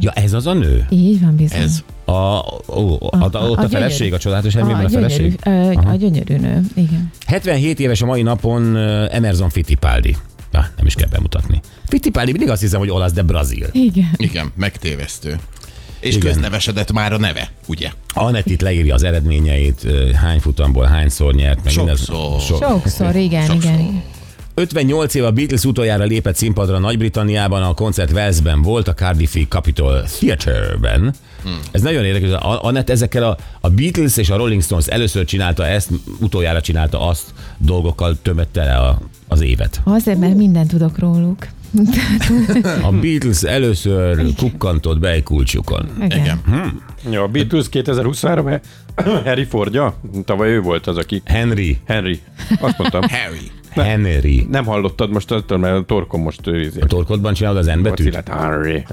Ja, 0.00 0.10
ez 0.10 0.32
az 0.32 0.46
a 0.46 0.52
nő? 0.52 0.86
Így 0.90 1.20
van 1.20 1.36
bizony. 1.36 1.60
Ez. 1.60 1.84
A, 2.04 2.12
ó, 2.12 2.98
a, 3.00 3.28
a, 3.32 3.48
ott 3.48 3.58
a, 3.58 3.68
feleség, 3.68 3.98
gyönyörű- 3.98 4.14
a 4.14 4.18
csodálatos 4.18 4.54
elmében 4.54 4.84
a, 4.84 4.88
feleség? 4.88 5.38
gyönyörű, 5.44 5.88
a 5.88 5.94
gyönyörű 5.94 6.36
nő, 6.36 6.60
igen. 6.74 7.10
77 7.26 7.80
éves 7.80 8.02
a 8.02 8.06
mai 8.06 8.22
napon 8.22 8.76
Emerson 9.10 9.48
Fittipaldi. 9.50 10.16
Na, 10.54 10.68
nem 10.76 10.86
is 10.86 10.94
kell 10.94 11.08
bemutatni. 11.08 11.60
Fittipaldi 11.88 12.30
mindig 12.30 12.50
azt 12.50 12.60
hiszem, 12.60 12.78
hogy 12.78 12.90
olasz, 12.90 13.12
de 13.12 13.22
brazil. 13.22 13.66
Igen. 13.72 14.10
Igen, 14.16 14.52
megtévesztő. 14.56 15.38
És 16.00 16.14
Igen. 16.16 16.26
köznevesedett 16.32 16.92
már 16.92 17.12
a 17.12 17.18
neve, 17.18 17.50
ugye? 17.66 17.90
Anett 18.08 18.46
itt 18.46 18.60
leírja 18.60 18.94
az 18.94 19.02
eredményeit, 19.02 19.86
hány 20.14 20.40
futamból 20.40 20.84
hányszor 20.84 21.34
nyert, 21.34 21.64
meg 21.64 21.76
minden. 21.76 21.96
Sokszor. 21.96 22.40
So, 22.40 22.56
Sokszor, 22.56 23.16
igen, 23.16 23.44
Sokszor. 23.46 23.70
igen. 23.72 24.02
Igen. 24.54 24.62
58 24.64 25.14
év 25.14 25.24
a 25.24 25.30
Beatles 25.30 25.64
utoljára 25.64 26.04
lépett 26.04 26.36
színpadra 26.36 26.78
Nagy-Britanniában, 26.78 27.62
a 27.62 27.74
koncert 27.74 28.10
Walesben 28.12 28.62
volt, 28.62 28.88
a 28.88 28.94
Cardiffi 28.94 29.46
Capitol 29.48 30.02
Theatre-ben. 30.02 31.14
Hmm. 31.42 31.58
Ez 31.70 31.82
nagyon 31.82 32.04
érdekes, 32.04 32.30
A- 32.30 32.62
Anett 32.64 32.90
ezekkel 32.90 33.22
a, 33.22 33.36
a 33.60 33.68
Beatles 33.70 34.16
és 34.16 34.30
a 34.30 34.36
Rolling 34.36 34.62
Stones 34.62 34.86
először 34.86 35.24
csinálta 35.24 35.66
ezt, 35.66 35.90
utoljára 36.20 36.60
csinálta 36.60 37.08
azt, 37.08 37.24
dolgokkal 37.58 38.16
tömette 38.22 38.64
le 38.64 38.74
a, 38.76 38.98
az 39.28 39.40
évet. 39.40 39.80
Azért, 39.84 40.18
mert 40.18 40.36
mindent 40.36 40.68
tudok 40.68 40.98
róluk. 40.98 41.46
A 42.82 42.90
Beatles 42.92 43.42
először 43.42 44.34
kukkantott 44.36 44.98
be 44.98 45.10
egy 45.10 45.22
kulcsukon. 45.22 45.88
Igen. 46.02 46.18
Igen. 46.18 46.40
Ja, 47.10 47.22
a 47.22 47.26
Beatles 47.28 47.68
2023 47.68 48.46
-e 48.46 48.60
Harry 49.24 49.44
Fordja, 49.44 50.00
tavaly 50.24 50.48
ő 50.50 50.60
volt 50.60 50.86
az, 50.86 50.96
aki... 50.96 51.22
Henry. 51.24 51.78
Henry. 51.86 52.20
Azt 52.60 52.78
mondtam. 52.78 53.02
Harry. 53.02 53.50
Henry. 53.74 54.46
Nem 54.50 54.64
hallottad 54.64 55.10
most 55.10 55.30
attól, 55.30 55.58
mert 55.58 55.76
a 55.76 55.82
torkom 55.82 56.22
most 56.22 56.40
izé. 56.46 56.80
A 56.80 56.86
torkodban 56.86 57.34
csinálod 57.34 57.58
az 57.58 57.66
N 57.66 57.82
betűt? 57.82 58.22
Henry. 58.28 58.84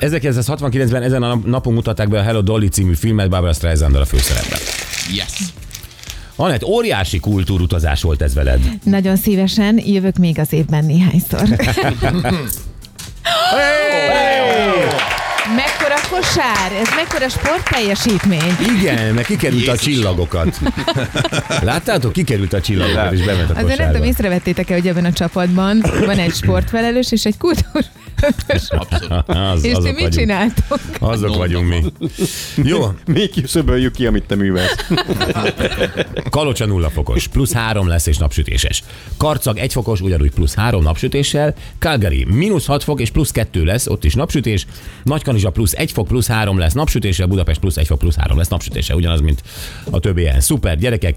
1969-ben 0.00 1.02
ezen 1.02 1.22
a 1.22 1.40
napon 1.44 1.72
mutatták 1.72 2.08
be 2.08 2.18
a 2.18 2.22
Hello 2.22 2.40
Dolly 2.40 2.66
című 2.66 2.94
filmet 2.94 3.28
Barbara 3.28 3.52
streisand 3.52 3.94
a 3.94 4.04
főszerepben. 4.04 4.58
Yes. 5.14 5.52
Anett, 6.36 6.64
óriási 6.64 7.20
kultúrutazás 7.20 8.02
volt 8.02 8.22
ez 8.22 8.34
veled. 8.34 8.60
Nagyon 8.84 9.16
szívesen 9.16 9.80
jövök 9.84 10.16
még 10.16 10.38
az 10.38 10.52
évben 10.52 10.84
néhányszor. 10.84 11.40
Mekkora 15.56 15.81
kosár, 16.12 16.72
ez 16.72 16.88
mekkora 16.96 17.28
sportteljesítmény. 17.28 18.56
Igen, 18.78 19.14
meg 19.14 19.24
kikerült 19.24 19.68
a 19.68 19.70
Jézusom. 19.70 19.92
csillagokat. 19.92 20.58
Láttátok, 21.70 22.12
kikerült 22.12 22.52
a 22.52 22.60
csillagokat, 22.60 23.12
és 23.12 23.24
bement 23.24 23.50
a 23.50 23.54
Azért 23.56 23.78
nem 23.78 23.90
tudom, 23.92 24.06
észrevettétek-e, 24.06 24.74
hogy 24.74 24.88
ebben 24.88 25.04
a 25.04 25.12
csapatban 25.12 25.84
van 26.04 26.18
egy 26.18 26.34
sportfelelős 26.34 27.12
és 27.12 27.24
egy 27.24 27.36
kultúr. 27.36 27.84
Abszolút. 28.22 29.28
Az, 29.52 29.64
És 29.64 29.70
ti 29.70 29.76
azok 29.76 29.84
mit 29.84 29.94
vagyunk. 29.94 30.12
csináltok? 30.12 30.78
Azok 30.98 31.36
vagyunk 31.36 31.68
mi. 31.68 31.82
Jó, 32.62 32.92
Még 33.06 33.30
kiszöböljük 33.30 33.92
ki, 33.92 34.06
amit 34.06 34.24
te 34.26 34.34
művelsz. 34.34 34.86
Kalocsa 36.30 36.66
nulla 36.66 36.90
fokos, 36.90 37.26
plusz 37.26 37.52
három 37.52 37.88
lesz 37.88 38.06
és 38.06 38.16
napsütéses. 38.16 38.82
Karcag 39.16 39.58
egy 39.58 39.72
fokos, 39.72 40.00
ugyanúgy 40.00 40.30
plusz 40.30 40.54
három 40.54 40.82
napsütéssel. 40.82 41.54
Calgary 41.78 42.24
mínusz 42.24 42.66
6 42.66 42.82
fok 42.84 43.00
és 43.00 43.10
plusz 43.10 43.30
kettő 43.30 43.64
lesz, 43.64 43.86
ott 43.86 44.04
is 44.04 44.14
napsütés. 44.14 44.66
Nagykanizsa 45.02 45.50
plusz 45.50 45.72
egy 45.72 45.92
fok, 45.92 46.06
plusz 46.06 46.26
három 46.26 46.58
lesz 46.58 46.72
napsütéssel. 46.72 47.26
Budapest 47.26 47.60
plusz 47.60 47.76
egy 47.76 47.86
fok, 47.86 47.98
plusz 47.98 48.16
három 48.16 48.36
lesz 48.36 48.48
napsütéssel. 48.48 48.96
Ugyanaz, 48.96 49.20
mint 49.20 49.42
a 49.90 50.00
többi 50.00 50.20
ilyen. 50.20 50.40
Szuper, 50.40 50.78
gyerekek. 50.78 51.16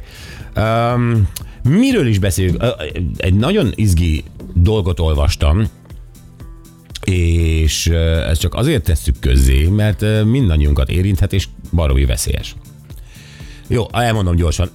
Um, 0.55 1.27
miről 1.63 2.07
is 2.07 2.19
beszélünk? 2.19 2.63
Egy 3.17 3.33
nagyon 3.33 3.71
izgi 3.75 4.23
dolgot 4.53 4.99
olvastam, 4.99 5.69
és 7.05 7.87
ezt 8.27 8.39
csak 8.39 8.53
azért 8.53 8.83
tesszük 8.83 9.19
közzé, 9.19 9.67
mert 9.67 10.23
mindannyiunkat 10.25 10.89
érinthet, 10.89 11.33
és 11.33 11.47
baromi 11.71 12.05
veszélyes. 12.05 12.55
Jó, 13.67 13.85
elmondom 13.91 14.35
gyorsan. 14.35 14.69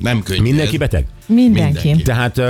Nem 0.00 0.22
könnyű. 0.22 0.42
Mindenki 0.42 0.76
beteg? 0.76 1.06
Mindenki. 1.26 1.72
Mindenki. 1.72 2.02
Tehát 2.02 2.40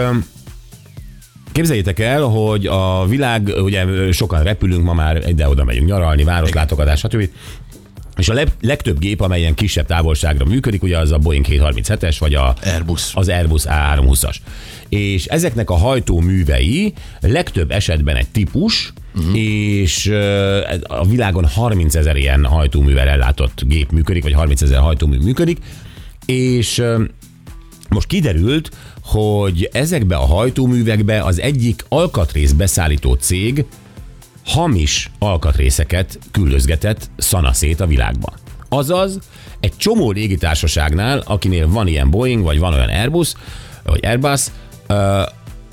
képzeljétek 1.53 1.99
el, 1.99 2.23
hogy 2.23 2.67
a 2.67 3.07
világ, 3.07 3.53
ugye 3.57 4.13
sokan 4.13 4.43
repülünk 4.43 4.85
ma 4.85 4.93
már, 4.95 5.29
ide-oda 5.29 5.65
megyünk 5.65 5.87
nyaralni, 5.87 6.25
városlátogatás, 6.25 6.99
stb. 6.99 7.29
És 8.17 8.29
a 8.29 8.35
leg- 8.35 8.53
legtöbb 8.61 8.99
gép, 8.99 9.21
amelyen 9.21 9.55
kisebb 9.55 9.87
távolságra 9.87 10.45
működik, 10.45 10.83
ugye 10.83 10.99
az 10.99 11.13
a 11.13 11.19
Boeing 11.19 11.47
737-es, 11.49 12.17
vagy 12.19 12.35
a, 12.35 12.55
Airbus. 12.65 13.15
az 13.15 13.29
Airbus 13.29 13.63
A320-as. 13.67 14.37
És 14.95 15.27
ezeknek 15.27 15.71
a 15.71 15.75
hajtóművei 15.75 16.93
legtöbb 17.21 17.71
esetben 17.71 18.17
egy 18.17 18.29
típus, 18.29 18.93
uh-huh. 19.15 19.39
és 19.39 20.07
a 20.83 21.07
világon 21.07 21.47
30 21.47 21.95
ezer 21.95 22.17
ilyen 22.17 22.45
hajtóművel 22.45 23.09
ellátott 23.09 23.63
gép 23.65 23.91
működik, 23.91 24.23
vagy 24.23 24.33
30 24.33 24.63
ezer 24.63 24.79
hajtómű 24.79 25.19
működik, 25.19 25.59
és 26.27 26.83
most 27.89 28.07
kiderült, 28.07 28.71
hogy 29.03 29.69
ezekbe 29.73 30.17
a 30.17 30.27
hajtóművekbe 30.27 31.23
az 31.23 31.41
egyik 31.41 31.85
alkatrész 31.89 32.53
beszállító 32.53 33.15
cég 33.15 33.65
hamis 34.45 35.11
alkatrészeket 35.19 36.19
küldözgetett 36.31 37.11
szanaszét 37.17 37.81
a 37.81 37.87
világban. 37.87 38.35
Azaz, 38.69 39.19
egy 39.61 39.77
csomó 39.77 40.11
légitársaságnál, 40.11 41.23
akinél 41.27 41.69
van 41.69 41.87
ilyen 41.87 42.11
Boeing, 42.11 42.43
vagy 42.43 42.59
van 42.59 42.73
olyan 42.73 42.89
Airbus, 42.89 43.33
vagy 43.85 44.07
Airbus, 44.07 44.41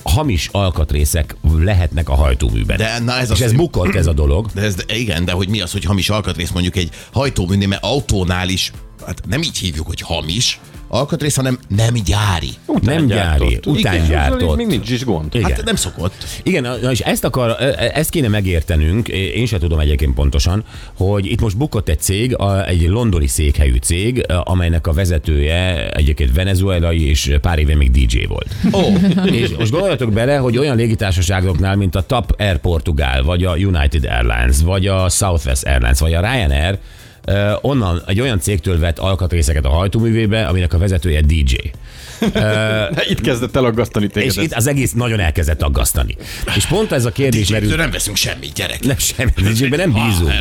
hamis 0.04 0.50
alkatrészek 0.52 1.36
lehetnek 1.58 2.10
a 2.10 2.16
hajtóműben. 2.16 2.78
De 2.78 3.00
na 3.00 3.14
ez 3.18 3.24
És 3.26 3.30
az, 3.36 3.42
ez 3.42 3.48
hogy- 3.50 3.58
bukott 3.58 3.96
ez 3.96 4.08
a 4.08 4.14
dolog. 4.14 4.46
De 4.54 4.62
ez, 4.62 4.76
de 4.76 4.96
igen, 4.96 5.26
de 5.26 5.32
hogy 5.32 5.50
mi 5.50 5.62
az, 5.62 5.72
hogy 5.72 5.84
hamis 5.84 6.10
alkatrész 6.10 6.50
mondjuk 6.52 6.76
egy 6.76 6.90
hajtóműnél, 7.14 7.68
mert 7.68 7.84
autónál 7.84 8.50
is, 8.50 8.72
hát 9.06 9.22
nem 9.27 9.41
így 9.41 9.58
hívjuk, 9.58 9.88
hogy 9.88 10.01
hamis 10.01 10.60
alkatrész, 10.89 11.36
hanem 11.36 11.60
nem 11.68 11.94
gyári. 11.94 12.50
Nem 12.82 13.06
gyári, 13.06 13.60
utángyártott. 13.65 14.56
Még 14.56 14.68
nincs 14.68 14.89
is 14.89 15.03
gond. 15.03 15.36
Igen. 15.36 15.51
Hát 15.51 15.63
nem 15.63 15.75
szokott. 15.75 16.25
Igen, 16.44 16.68
és 16.89 17.00
ezt, 17.00 17.24
akar, 17.24 17.56
ezt 17.94 18.10
kéne 18.10 18.27
megértenünk, 18.27 19.08
én 19.08 19.46
sem 19.46 19.60
tudom 19.60 19.79
egyébként 19.79 20.13
pontosan, 20.13 20.63
hogy 20.98 21.25
itt 21.25 21.41
most 21.41 21.58
bukott 21.58 21.89
egy 21.89 22.00
cég, 22.00 22.36
egy 22.68 22.88
londoni 22.88 23.27
székhelyű 23.27 23.75
cég, 23.75 24.25
amelynek 24.44 24.88
a 24.88 24.94
vezetője 24.94 25.89
egyébként 25.91 26.34
venezuelai, 26.34 27.08
és 27.10 27.36
pár 27.41 27.60
éve 27.60 27.75
még 27.75 27.91
DJ 27.91 28.25
volt. 28.25 28.48
Ó, 28.74 28.82
És 29.41 29.50
most 29.58 29.72
gondoljatok 29.72 30.13
bele, 30.13 30.38
hogy 30.38 30.58
olyan 30.58 30.75
légitársaságoknál, 30.75 31.75
mint 31.75 31.96
a 31.96 32.06
TAP 32.06 32.34
Air 32.38 32.58
Portugal, 32.58 33.24
vagy 33.24 33.44
a 33.44 33.56
United 33.56 34.06
Airlines, 34.06 34.62
vagy 34.63 34.88
a 34.88 35.10
Southwest 35.10 35.63
Airlines, 35.63 36.00
vagy 36.00 36.13
a 36.13 36.20
Ryanair, 36.20 36.79
onnan 37.62 38.01
egy 38.07 38.21
olyan 38.21 38.39
cégtől 38.39 38.79
vett 38.79 39.00
alkatrészeket 39.00 39.65
a 39.65 39.69
hajtóművébe, 39.69 40.45
aminek 40.45 40.74
a 40.74 40.77
vezetője 40.77 41.21
DJ. 41.21 41.55
Itt 43.12 43.21
kezdett 43.21 43.55
el 43.55 43.65
aggasztani 43.65 44.07
téged. 44.07 44.29
És 44.29 44.38
ez. 44.38 44.43
itt 44.43 44.53
az 44.53 44.67
egész 44.67 44.91
nagyon 44.91 45.19
elkezdett 45.19 45.62
aggasztani. 45.62 46.15
És 46.55 46.65
pont 46.65 46.91
ez 46.91 47.05
a 47.05 47.12
kérdés 47.12 47.48
DJ-től 47.48 47.62
merül. 47.62 47.77
nem 47.77 47.91
veszünk 47.91 48.17
semmit, 48.17 48.53
gyerek. 48.53 48.83
Nem, 48.83 48.98
semmi, 48.98 49.31
DJ-ben 49.36 49.79
nem 49.79 49.93
bízunk. 50.03 50.31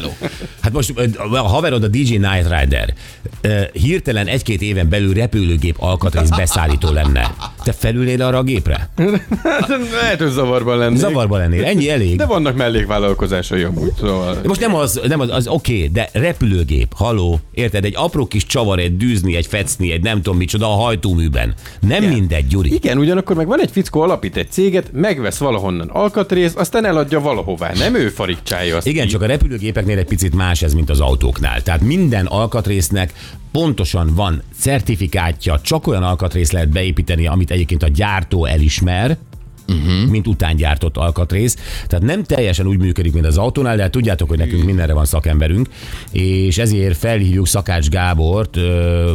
Hát 0.61 0.73
most 0.73 0.93
a 1.29 1.37
haverod 1.37 1.83
a 1.83 1.89
DJ 1.89 2.17
Night 2.17 2.59
Rider 2.59 2.95
hirtelen 3.73 4.27
egy-két 4.27 4.63
éven 4.63 4.89
belül 4.89 5.15
repülőgép 5.15 5.77
alkatrész 5.79 6.29
beszállító 6.29 6.91
lenne. 6.91 7.35
Te 7.65 7.73
felülnél 7.73 8.23
arra 8.23 8.39
a 8.39 8.43
gépre? 8.43 8.89
Lehet, 10.01 10.19
hogy 10.19 10.31
zavarban 10.31 10.79
lennék. 10.79 10.99
Zavarba 10.99 11.37
lennél. 11.37 11.65
Ennyi 11.65 11.91
elég. 11.91 12.17
De 12.17 12.27
vannak 12.27 12.57
mellékvállalkozásai 12.57 13.63
amúgy, 13.63 13.93
szóval... 13.99 14.41
Most 14.45 14.61
nem 14.61 14.75
az, 14.75 15.01
nem 15.09 15.21
az, 15.21 15.31
az 15.31 15.47
oké, 15.47 15.75
okay, 15.75 15.89
de 15.89 16.09
repülőgép, 16.13 16.78
haló, 16.95 17.41
érted? 17.53 17.85
Egy 17.85 17.97
apró 17.97 18.27
kis 18.27 18.47
csavar, 18.47 18.79
egy 18.79 18.97
dűzni, 18.97 19.37
egy 19.37 19.47
fecni, 19.47 19.93
egy 19.93 20.03
nem 20.03 20.23
tudom 20.23 20.39
micsoda 20.39 20.67
a 20.67 20.77
hajtóműben. 20.77 21.55
Nem 21.81 22.03
Igen. 22.03 22.15
mindegy, 22.15 22.47
Gyuri. 22.47 22.75
Igen, 22.75 22.99
ugyanakkor 22.99 23.37
meg 23.37 23.47
van 23.47 23.61
egy 23.61 23.71
fickó, 23.71 24.01
alapít 24.01 24.37
egy 24.37 24.51
céget, 24.51 24.93
megvesz 24.93 25.39
valahonnan 25.39 25.89
alkatrészt, 25.89 26.57
aztán 26.57 26.85
eladja 26.85 27.21
valahová. 27.21 27.73
Nem 27.75 27.95
ő 27.95 28.09
farigcsálja 28.09 28.77
azt. 28.77 28.87
Igen, 28.87 29.07
ki. 29.07 29.13
csak 29.13 29.23
a 29.23 29.27
repülőgépeknél 29.27 29.99
egy 29.99 30.07
picit 30.07 30.35
más 30.35 30.63
ez, 30.63 30.75
mint 30.75 30.91
az 30.91 31.01
autóknál. 31.01 31.63
Tehát 31.63 31.81
minden 31.81 32.27
alkatrésznek 32.27 33.13
pontosan 33.53 34.15
van 34.15 34.43
certifikátja, 34.59 35.61
csak 35.61 35.87
olyan 35.87 36.03
alkatrész 36.03 36.51
lehet 36.51 36.69
beépíteni, 36.69 37.27
amit 37.27 37.51
egyébként 37.51 37.83
a 37.83 37.89
gyártó 37.89 38.45
elismer, 38.45 39.19
uh-huh. 39.69 40.11
mint 40.11 40.27
utángyártott 40.27 40.97
alkatrész. 40.97 41.57
Tehát 41.87 42.05
nem 42.05 42.25
teljesen 42.25 42.67
úgy 42.67 42.79
működik, 42.79 43.13
mint 43.13 43.27
az 43.27 43.39
autónál, 43.39 43.77
de 43.77 43.83
hát 43.83 43.91
tudjátok, 43.91 44.29
hogy 44.29 44.39
nekünk 44.39 44.65
mindenre 44.65 44.93
van 44.93 45.05
szakemberünk, 45.05 45.69
és 46.13 46.59
ezért 46.59 46.97
felhívjuk 46.97 47.47
Szakács 47.47 47.89
Gábort, 47.89 48.59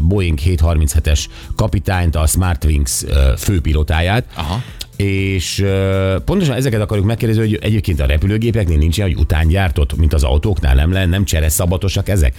Boeing 0.03 0.39
737-es 0.45 1.25
kapitányt, 1.55 2.15
a 2.15 2.25
Smartwings 2.25 3.03
főpilotáját, 3.37 4.25
Aha. 4.35 4.61
és 4.95 5.59
ö, 5.59 6.15
pontosan 6.25 6.55
ezeket 6.55 6.81
akarjuk 6.81 7.05
megkérdezni, 7.05 7.41
hogy 7.41 7.59
egyébként 7.61 7.99
a 7.99 8.05
repülőgépeknél 8.05 8.77
nincs 8.77 8.97
ilyen, 8.97 9.09
hogy 9.09 9.19
utángyártott, 9.19 9.97
mint 9.97 10.13
az 10.13 10.23
autóknál, 10.23 10.75
nem, 10.75 10.91
le, 10.91 11.05
nem 11.05 11.25
csereszabatosak 11.25 12.09
ezek. 12.09 12.35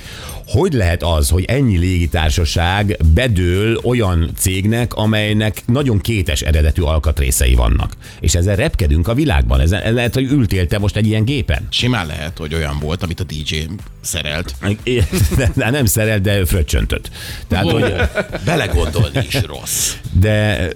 Hogy 0.46 0.72
lehet 0.72 1.02
az, 1.02 1.28
hogy 1.28 1.44
ennyi 1.44 1.78
légitársaság 1.78 2.96
bedől 3.14 3.80
olyan 3.82 4.30
cégnek, 4.36 4.94
amelynek 4.94 5.62
nagyon 5.66 5.98
kétes 5.98 6.42
eredetű 6.42 6.82
alkatrészei 6.82 7.54
vannak? 7.54 7.96
És 8.20 8.34
ezzel 8.34 8.56
repkedünk 8.56 9.08
a 9.08 9.14
világban. 9.14 9.60
Ezzel, 9.60 9.92
lehet, 9.92 10.14
hogy 10.14 10.24
ültél 10.24 10.66
te 10.66 10.78
most 10.78 10.96
egy 10.96 11.06
ilyen 11.06 11.24
gépen. 11.24 11.66
Simán 11.70 12.06
lehet, 12.06 12.38
hogy 12.38 12.54
olyan 12.54 12.78
volt, 12.78 13.02
amit 13.02 13.20
a 13.20 13.24
DJ 13.24 13.56
szerelt. 14.00 14.54
De 15.54 15.70
nem 15.70 15.84
szerelt, 15.86 16.22
de 16.22 16.46
fröccsöntött. 16.46 17.10
Tehát, 17.48 17.70
hogy, 17.70 17.94
Belegondolni 18.44 19.26
is 19.26 19.42
rossz. 19.46 19.94
de 20.20 20.68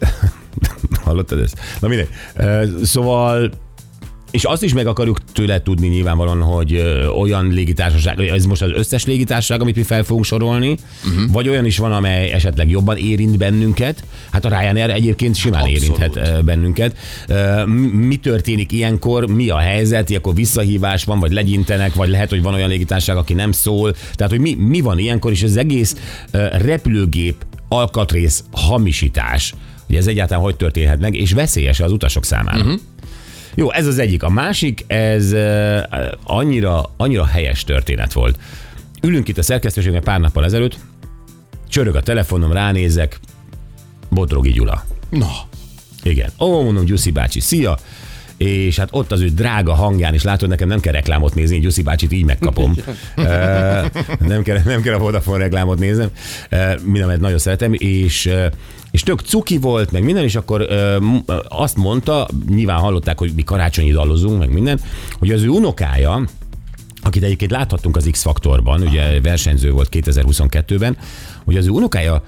hallotod 1.04 1.40
ezt? 1.40 1.60
Na 1.80 1.88
mindegy. 1.88 2.08
Szóval 2.84 3.50
És 4.30 4.44
azt 4.44 4.62
is 4.62 4.72
meg 4.72 4.86
akarjuk 4.86 5.18
tőle 5.32 5.62
tudni 5.62 5.88
nyilvánvalóan, 5.88 6.42
hogy 6.42 6.82
olyan 7.18 7.48
légitársaság, 7.48 8.20
ez 8.20 8.44
most 8.44 8.62
az 8.62 8.70
összes 8.74 9.04
légitársaság, 9.04 9.60
amit 9.60 9.76
mi 9.76 9.82
fel 9.82 10.02
fogunk 10.02 10.24
sorolni, 10.24 10.76
uh-huh. 11.04 11.32
vagy 11.32 11.48
olyan 11.48 11.64
is 11.64 11.78
van, 11.78 11.92
amely 11.92 12.30
esetleg 12.30 12.70
jobban 12.70 12.96
érint 12.96 13.38
bennünket. 13.38 14.04
Hát 14.30 14.44
a 14.44 14.48
Ryanair 14.48 14.90
egyébként 14.90 15.36
simán 15.36 15.62
Abszolút. 15.62 15.82
érinthet 15.82 16.44
bennünket. 16.44 16.96
Mi 17.92 18.16
történik 18.16 18.72
ilyenkor, 18.72 19.26
mi 19.26 19.48
a 19.48 19.58
helyzet, 19.58 20.10
ilyenkor 20.10 20.34
visszahívás 20.34 21.04
van, 21.04 21.20
vagy 21.20 21.32
legyintenek, 21.32 21.94
vagy 21.94 22.08
lehet, 22.08 22.30
hogy 22.30 22.42
van 22.42 22.54
olyan 22.54 22.68
légitársaság, 22.68 23.16
aki 23.16 23.34
nem 23.34 23.52
szól. 23.52 23.94
Tehát, 24.14 24.32
hogy 24.32 24.40
mi, 24.40 24.54
mi 24.54 24.80
van 24.80 24.98
ilyenkor, 24.98 25.30
és 25.30 25.42
az 25.42 25.56
egész 25.56 25.96
repülőgép 26.52 27.46
alkatrész 27.68 28.44
hamisítás, 28.50 29.54
hogy 29.86 29.96
ez 29.96 30.06
egyáltalán 30.06 30.42
hogy 30.42 30.56
történhet 30.56 31.00
meg, 31.00 31.14
és 31.14 31.32
veszélyes 31.32 31.80
az 31.80 31.92
utasok 31.92 32.24
számára. 32.24 32.58
Uh-huh. 32.58 32.80
Jó, 33.58 33.72
ez 33.72 33.86
az 33.86 33.98
egyik. 33.98 34.22
A 34.22 34.28
másik, 34.28 34.84
ez 34.86 35.32
uh, 35.32 35.78
annyira, 36.22 36.94
annyira 36.96 37.26
helyes 37.26 37.64
történet 37.64 38.12
volt. 38.12 38.38
Ülünk 39.02 39.28
itt 39.28 39.38
a 39.38 39.42
szerkesztőségben 39.42 40.02
pár 40.02 40.20
nappal 40.20 40.44
ezelőtt, 40.44 40.78
csörög 41.68 41.94
a 41.94 42.02
telefonom, 42.02 42.52
ránézek, 42.52 43.20
Bodrogi 44.08 44.50
Gyula. 44.50 44.84
Na, 45.10 45.30
Igen. 46.02 46.30
Ó, 46.40 46.62
mondom, 46.62 46.84
Gyuszi 46.84 47.10
bácsi, 47.10 47.40
szia! 47.40 47.78
És 48.38 48.78
hát 48.78 48.88
ott 48.90 49.12
az 49.12 49.20
ő 49.20 49.28
drága 49.28 49.74
hangján 49.74 50.14
is 50.14 50.22
látod, 50.22 50.48
nekem 50.48 50.68
nem 50.68 50.80
kell 50.80 50.92
reklámot 50.92 51.34
nézni, 51.34 51.54
én 51.54 51.60
Gyuszi 51.60 51.82
bácsit 51.82 52.12
így 52.12 52.24
megkapom. 52.24 52.74
Nem, 54.20 54.42
kell, 54.42 54.60
nem 54.64 54.82
kell 54.82 54.94
a 54.94 54.98
Vodafone 54.98 55.38
reklámot 55.38 55.78
néznem, 55.78 56.10
mindenmet 56.82 57.20
nagyon 57.20 57.38
szeretem, 57.38 57.72
és 57.72 58.30
és 58.90 59.02
tök 59.02 59.20
cuki 59.20 59.58
volt, 59.58 59.90
meg 59.90 60.02
minden, 60.02 60.24
és 60.24 60.34
akkor 60.34 60.66
ö, 60.68 60.96
azt 61.48 61.76
mondta, 61.76 62.28
nyilván 62.48 62.78
hallották, 62.78 63.18
hogy 63.18 63.32
mi 63.34 63.42
karácsonyi 63.42 63.92
dalozunk, 63.92 64.38
meg 64.38 64.52
minden, 64.52 64.80
hogy 65.18 65.30
az 65.30 65.42
ő 65.42 65.48
unokája, 65.48 66.24
akit 67.02 67.22
egyébként 67.22 67.50
láthattunk 67.50 67.96
az 67.96 68.08
X-faktorban, 68.10 68.82
ugye 68.82 69.20
versenyző 69.20 69.70
volt 69.70 69.88
2022-ben, 69.92 70.96
hogy 71.44 71.56
az 71.56 71.66
ő 71.66 71.68
unokája 71.68 72.22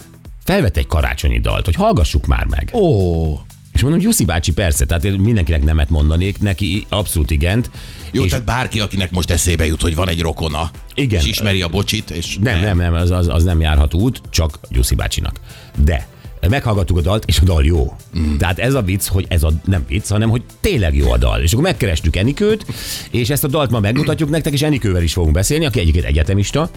felvett 0.44 0.76
egy 0.76 0.86
karácsonyi 0.86 1.40
dalt, 1.40 1.64
hogy 1.64 1.74
hallgassuk 1.74 2.26
már 2.26 2.46
meg. 2.46 2.70
ó, 2.72 3.40
És 3.80 3.86
mondom, 3.86 4.04
Jussi 4.04 4.24
bácsi, 4.24 4.52
persze, 4.52 4.84
tehát 4.84 5.04
én 5.04 5.12
mindenkinek 5.12 5.64
nemet 5.64 5.90
mondanék, 5.90 6.38
neki 6.38 6.86
abszolút 6.88 7.30
igent. 7.30 7.70
jó, 8.12 8.24
és 8.24 8.30
tehát 8.30 8.44
bárki, 8.44 8.80
akinek 8.80 9.10
most 9.10 9.30
eszébe 9.30 9.66
jut, 9.66 9.80
hogy 9.82 9.94
van 9.94 10.08
egy 10.08 10.20
rokona, 10.20 10.70
Igen. 10.94 11.20
és 11.20 11.26
ismeri 11.26 11.62
a 11.62 11.68
bocsit, 11.68 12.10
és 12.10 12.38
nem, 12.40 12.60
nem, 12.60 12.76
nem, 12.76 12.94
az, 12.94 13.10
az, 13.10 13.28
az 13.28 13.44
nem 13.44 13.60
járhat 13.60 13.94
út, 13.94 14.20
csak 14.30 14.58
Jussi 14.70 14.94
bácsinak. 14.94 15.40
De 15.84 16.06
meghallgattuk 16.48 16.98
a 16.98 17.00
dalt, 17.00 17.24
és 17.24 17.38
a 17.38 17.44
dal 17.44 17.64
jó. 17.64 17.96
Mm. 18.18 18.36
Tehát 18.36 18.58
ez 18.58 18.74
a 18.74 18.82
vicc, 18.82 19.06
hogy 19.06 19.26
ez 19.28 19.42
a 19.42 19.52
nem 19.64 19.84
vicc, 19.88 20.08
hanem 20.08 20.30
hogy 20.30 20.42
tényleg 20.60 20.96
jó 20.96 21.10
a 21.10 21.16
dal. 21.16 21.40
És 21.40 21.52
akkor 21.52 21.64
megkerestük 21.64 22.16
Enikőt, 22.16 22.66
és 23.10 23.30
ezt 23.30 23.44
a 23.44 23.48
dalt 23.48 23.70
ma 23.70 23.80
megmutatjuk 23.80 24.30
nektek, 24.30 24.52
és 24.52 24.62
Enikővel 24.62 25.02
is 25.02 25.12
fogunk 25.12 25.34
beszélni, 25.34 25.64
aki 25.64 25.80
egyébként 25.80 26.04
egyetemista, 26.04 26.70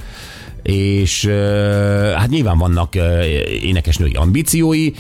és 0.63 1.25
hát 2.17 2.29
nyilván 2.29 2.58
vannak 2.58 2.96
énekesnői 3.62 4.13
ambíciói, 4.13 4.91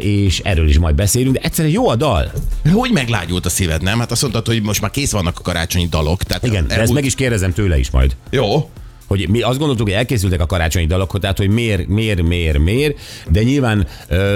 és 0.00 0.38
erről 0.38 0.68
is 0.68 0.78
majd 0.78 0.94
beszélünk, 0.94 1.34
de 1.34 1.40
egyszerűen 1.40 1.74
jó 1.74 1.88
a 1.88 1.96
dal. 1.96 2.32
Hogy 2.72 2.90
meglágyult 2.92 3.46
a 3.46 3.48
szíved, 3.48 3.82
nem? 3.82 3.98
Hát 3.98 4.10
azt 4.10 4.22
mondtad, 4.22 4.46
hogy 4.46 4.62
most 4.62 4.80
már 4.80 4.90
kész 4.90 5.10
vannak 5.10 5.38
a 5.38 5.42
karácsonyi 5.42 5.86
dalok. 5.90 6.22
Tehát 6.22 6.46
Igen, 6.46 6.62
de 6.62 6.68
ezt 6.68 6.78
elmúlt- 6.78 6.94
meg 6.94 7.04
is 7.04 7.14
kérdezem 7.14 7.52
tőle 7.52 7.78
is 7.78 7.90
majd. 7.90 8.16
Jó. 8.30 8.70
Hogy 9.06 9.28
mi 9.28 9.40
azt 9.40 9.58
gondoltuk, 9.58 9.86
hogy 9.86 9.96
elkészültek 9.96 10.40
a 10.40 10.46
karácsonyi 10.46 10.86
dalok, 10.86 11.18
tehát 11.20 11.38
hogy 11.38 11.48
miért, 11.48 11.86
miért, 11.86 12.22
miért, 12.22 12.58
miért, 12.58 12.98
de 13.30 13.42
nyilván 13.42 13.86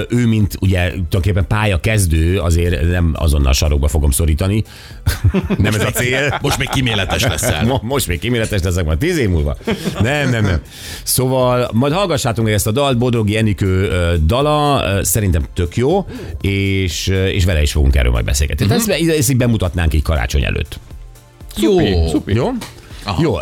ő, 0.09 0.27
mint 0.27 0.57
ugye 0.61 0.89
tulajdonképpen 0.89 1.47
pálya 1.47 1.81
kezdő, 1.81 2.39
azért 2.39 2.91
nem 2.91 3.13
azonnal 3.15 3.53
sarokba 3.53 3.89
fogom 3.89 4.11
szorítani. 4.11 4.65
nem 5.59 5.75
ez 5.75 5.85
a 5.85 5.91
cél. 5.91 6.39
Most 6.43 6.59
még 6.59 6.69
kiméletes 6.69 7.23
leszel. 7.23 7.65
Mo- 7.65 7.83
most 7.83 8.07
még 8.07 8.19
kiméletes 8.19 8.63
leszek 8.63 8.85
majd 8.85 8.99
tíz 8.99 9.19
év 9.19 9.29
múlva. 9.29 9.57
Nem, 10.01 10.31
nem, 10.31 10.45
nem. 10.45 10.61
Szóval 11.03 11.71
majd 11.73 11.93
hallgassátok 11.93 12.45
meg 12.45 12.53
ezt 12.53 12.67
a 12.67 12.71
dalt, 12.71 12.99
Bodrogi 12.99 13.37
Enikő 13.37 13.91
dala, 14.27 14.85
szerintem 15.03 15.45
tök 15.55 15.77
jó, 15.77 16.07
és, 16.41 17.07
és 17.07 17.45
vele 17.45 17.63
is 17.63 17.73
fogunk 17.73 17.97
erről 17.97 18.13
majd 18.13 18.25
beszélgetni. 18.25 18.65
Uh-huh. 18.65 18.81
Ezt, 18.81 19.11
ezt 19.19 19.31
így 19.31 19.37
bemutatnánk 19.37 19.95
így 19.95 20.03
karácsony 20.03 20.45
előtt. 20.45 20.79
Jó. 21.57 22.07
Szupi. 22.09 22.35
Jó? 22.35 22.51
Aha. 23.07 23.23
Jó, 23.23 23.37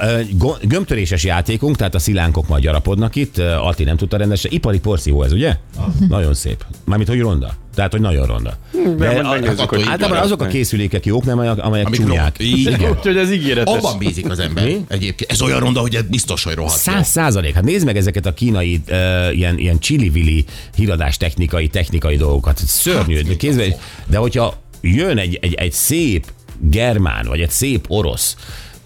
gömbtöréses 0.63 1.25
játékunk, 1.25 1.77
tehát 1.77 1.95
a 1.95 1.99
szilánkok 1.99 2.49
majd 2.49 2.63
gyarapodnak 2.63 3.17
itt, 3.17 3.39
Ati 3.39 3.85
nem 3.85 3.97
tudta 3.97 4.17
rendesen. 4.17 4.51
Ipari 4.55 4.79
porszívó 4.79 5.23
ez, 5.23 5.33
ugye? 5.33 5.57
Nagyon 6.09 6.35
szép. 6.35 6.65
Mármint, 6.85 7.09
hogy 7.09 7.21
ronda. 7.21 7.55
Tehát, 7.75 7.93
hogy 7.93 8.01
nagyon 8.01 8.27
ronda. 8.27 8.57
De 8.73 9.07
majd 9.07 9.19
a- 9.25 9.29
megnézzük, 9.31 9.69
hogy 9.69 9.85
Általában 9.89 10.23
azok 10.23 10.43
a 10.43 10.47
készülékek 10.47 11.07
jók, 11.07 11.25
nem 11.25 11.39
amelyek, 11.39 11.59
amelyek 11.65 11.87
Amik 11.87 12.01
csúnyák. 12.01 12.37
Így 12.41 12.79
van. 12.81 12.91
Úgyhogy 12.91 13.17
ez 13.17 13.31
ígéretes. 13.33 13.75
Abban 13.77 13.99
bízik 13.99 14.31
az 14.31 14.39
ember. 14.39 14.65
Mi? 14.65 14.85
Egyébként 14.89 15.31
ez 15.31 15.43
olyan 15.43 15.61
ronda, 15.61 15.81
hogy 15.81 16.05
biztos, 16.11 16.45
hogy 16.45 16.55
rohadt. 16.55 16.79
Száz 16.79 17.09
százalék. 17.09 17.55
Hát 17.55 17.65
nézd 17.65 17.85
meg 17.85 17.97
ezeket 17.97 18.27
a 18.27 18.35
kínai 18.35 18.81
uh, 18.89 19.37
ilyen, 19.37 19.59
ilyen 19.59 19.79
csili-vili 19.79 20.45
híradás 20.77 21.17
technikai, 21.17 21.69
technikai 21.69 22.17
dolgokat. 22.17 22.59
Szörnyű. 22.67 23.25
Hát, 23.27 23.37
Kézbe, 23.37 23.65
de 24.07 24.17
hogyha 24.17 24.55
jön 24.81 25.19
egy, 25.19 25.39
egy, 25.43 25.55
egy 25.55 25.73
szép 25.73 26.27
germán, 26.61 27.27
vagy 27.27 27.41
egy 27.41 27.51
szép 27.51 27.85
orosz, 27.89 28.37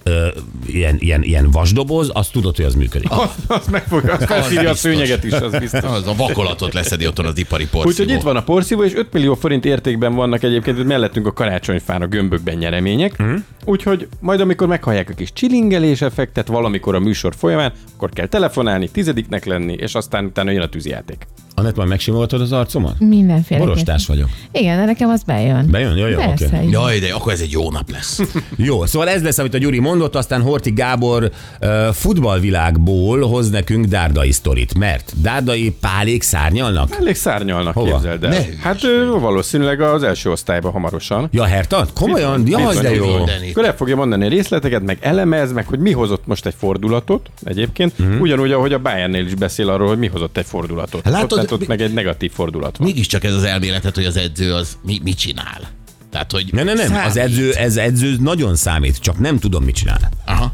ö, 0.03 0.29
ilyen, 0.67 0.97
ilyen, 0.99 1.23
ilyen 1.23 1.51
vasdoboz, 1.51 2.11
azt 2.13 2.33
tudod, 2.33 2.57
hogy 2.57 2.65
az 2.65 2.75
működik. 2.75 3.11
Az 3.47 3.67
megfogja, 3.71 4.13
az 4.13 4.25
felszívja 4.25 4.71
a 4.71 4.75
szőnyeget 4.75 5.25
is, 5.25 5.33
az 5.33 5.59
biztos. 5.59 5.83
Az 5.83 6.07
a 6.07 6.15
vakolatot 6.15 6.75
leszedi 6.75 7.07
otthon 7.07 7.27
az 7.27 7.39
ipari 7.39 7.69
porszívó. 7.69 7.89
Úgyhogy 7.89 8.11
itt 8.11 8.23
van 8.23 8.37
a 8.37 8.43
porszívó, 8.43 8.85
és 8.85 8.95
5 8.95 9.13
millió 9.13 9.35
forint 9.35 9.65
értékben 9.65 10.15
vannak 10.15 10.43
egyébként 10.43 10.85
mellettünk 10.85 11.27
a 11.27 11.33
karácsonyfán 11.33 12.03
a 12.03 12.07
gömbökben 12.07 12.57
nyeremények. 12.57 13.23
Mm. 13.23 13.35
Úgyhogy 13.65 14.09
majd 14.21 14.41
amikor 14.41 14.67
meghallják 14.67 15.11
a 15.11 15.15
kis 15.15 15.33
csilingelés 15.33 16.01
effektet 16.01 16.47
valamikor 16.47 16.95
a 16.95 16.99
műsor 16.99 17.35
folyamán, 17.37 17.73
akkor 17.95 18.11
kell 18.11 18.27
telefonálni, 18.27 18.89
tizediknek 18.89 19.45
lenni, 19.45 19.73
és 19.73 19.95
aztán 19.95 20.25
utána 20.25 20.51
jön 20.51 20.63
a 20.63 20.69
tűzjáték. 20.69 21.27
Anett, 21.59 21.77
majd 21.77 21.89
megsimoltad 21.89 22.41
az 22.41 22.53
arcomat? 22.53 22.95
Mindenféle. 22.99 23.61
Borostás 23.61 24.07
vagyok. 24.07 24.29
Igen, 24.53 24.79
de 24.79 24.85
nekem 24.85 25.09
az 25.09 25.23
bejön. 25.23 25.67
Bejön? 25.71 25.97
Jó, 25.97 26.07
jó, 26.07 26.17
Persze. 26.19 26.47
oké. 26.47 26.57
igen. 26.57 26.71
Jaj, 26.71 26.99
de 26.99 27.13
akkor 27.15 27.33
ez 27.33 27.41
egy 27.41 27.51
jó 27.51 27.71
nap 27.71 27.91
lesz. 27.91 28.21
Jó, 28.57 28.87
szóval 28.87 29.09
ez 29.09 29.23
lesz, 29.23 29.39
amit 29.39 29.55
a 29.55 29.59
Gyuri 29.59 29.79
mondott, 29.79 30.17
aztán 30.17 30.43
Horti 30.43 30.71
Gábor 30.71 31.31
uh, 31.61 31.89
futballvilágból 31.89 33.21
hoz 33.21 33.51
nekünk 33.51 33.85
Dárdai 33.85 34.33
sztorit, 34.33 34.79
mert 34.79 35.13
Dárdai 35.21 35.77
pálék 35.81 36.23
szárnyalnak? 36.23 36.97
Elég 36.99 37.15
szárnyalnak, 37.15 37.75
Hova? 37.75 37.91
képzeld 37.91 38.25
el. 38.25 38.31
Ne 38.31 38.45
hát 38.63 38.85
ö, 38.85 39.07
valószínűleg 39.21 39.81
az 39.81 40.03
első 40.03 40.31
osztályba 40.31 40.71
hamarosan. 40.71 41.29
Ja, 41.33 41.45
Herta? 41.45 41.87
Komolyan? 41.95 42.45
Bizony, 42.45 42.61
Jaj, 42.61 42.77
de 42.83 42.95
jó. 42.95 43.07
Akkor 43.51 43.65
el 43.65 43.77
fogja 43.77 43.97
mondani 43.97 44.25
a 44.25 44.29
részleteket, 44.29 44.83
meg 44.83 44.99
elemez, 45.01 45.53
meg 45.53 45.67
hogy 45.67 45.79
mi 45.79 45.93
hozott 45.93 46.27
most 46.27 46.47
egy 46.47 46.55
fordulatot 46.59 47.31
egyébként. 47.45 47.99
Mhm. 47.99 48.09
Mm. 48.09 48.21
Ugyanúgy, 48.21 48.53
ahogy 48.53 48.73
a 48.73 48.79
Bayernnél 48.79 49.27
is 49.27 49.35
beszél 49.35 49.69
arról, 49.69 49.89
hogy 49.89 49.99
mi 49.99 50.07
hozott 50.07 50.37
egy 50.37 50.47
fordulatot. 50.47 51.09
Látod, 51.09 51.48
tehát 51.49 51.63
ott 51.63 51.69
mi- 51.69 51.77
meg 51.77 51.81
egy 51.81 51.93
negatív 51.95 52.33
fordulat 52.33 52.77
van. 52.77 52.87
Mégiscsak 52.89 53.25
ez 53.25 53.33
az 53.35 53.43
elméletet, 53.45 53.95
hogy 53.95 54.05
az 54.05 54.17
edző 54.17 54.55
az 54.55 54.79
mi, 54.83 55.01
mit 55.03 55.19
csinál. 55.19 55.61
Tehát, 56.11 56.33
hogy 56.33 56.49
Nem, 56.53 56.65
nem, 56.65 56.77
nem, 56.77 56.85
az 57.07 57.13
számít. 57.13 57.17
edző, 57.17 57.53
ez 57.53 57.77
edző 57.77 58.17
nagyon 58.21 58.57
számít, 58.57 58.99
csak 58.99 59.19
nem 59.19 59.39
tudom, 59.39 59.65
mit 59.65 59.75
csinál. 59.75 60.11
Aha. 60.27 60.53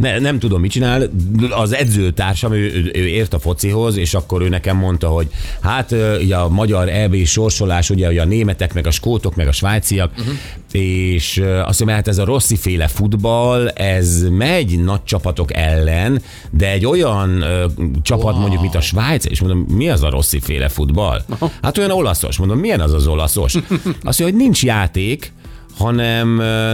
Ne, 0.00 0.18
nem 0.18 0.38
tudom, 0.38 0.60
mit 0.60 0.70
csinál. 0.70 1.10
Az 1.50 1.74
edzőtársam, 1.74 2.52
ő, 2.52 2.90
ő, 2.94 3.06
ért 3.06 3.34
a 3.34 3.38
focihoz, 3.38 3.96
és 3.96 4.14
akkor 4.14 4.42
ő 4.42 4.48
nekem 4.48 4.76
mondta, 4.76 5.08
hogy 5.08 5.28
hát 5.60 5.94
ugye 6.20 6.36
a 6.36 6.48
magyar 6.48 6.88
EB 6.88 7.24
sorsolás, 7.24 7.90
ugye, 7.90 8.08
ugye 8.08 8.20
a 8.20 8.24
németek, 8.24 8.74
meg 8.74 8.86
a 8.86 8.90
skótok, 8.90 9.36
meg 9.36 9.48
a 9.48 9.52
svájciak, 9.52 10.12
uh-huh. 10.18 10.34
és 10.72 11.42
azt 11.64 11.78
mondja, 11.78 11.96
hát 11.96 12.08
ez 12.08 12.18
a 12.18 12.24
Rossi 12.24 12.56
féle 12.56 12.88
futball, 12.88 13.68
ez 13.68 14.22
megy 14.22 14.82
nagy 14.82 15.04
csapatok 15.04 15.56
ellen, 15.56 16.22
de 16.50 16.70
egy 16.70 16.86
olyan 16.86 17.42
ö, 17.42 17.66
csapat 18.02 18.32
wow. 18.32 18.40
mondjuk, 18.40 18.60
mint 18.60 18.74
a 18.74 18.80
Svájc, 18.80 19.24
és 19.24 19.40
mondom, 19.40 19.58
mi 19.58 19.88
az 19.88 20.02
a 20.02 20.10
Rossi 20.10 20.40
féle 20.40 20.68
futball? 20.68 21.22
Hát 21.62 21.78
olyan 21.78 21.90
olaszos. 21.90 22.36
Mondom, 22.36 22.58
milyen 22.58 22.80
az 22.80 22.92
az 22.92 23.06
olaszos? 23.06 23.54
Azt 23.84 24.18
mondja, 24.18 24.24
hogy 24.24 24.34
nincs 24.34 24.62
játék, 24.62 25.32
hanem 25.80 26.28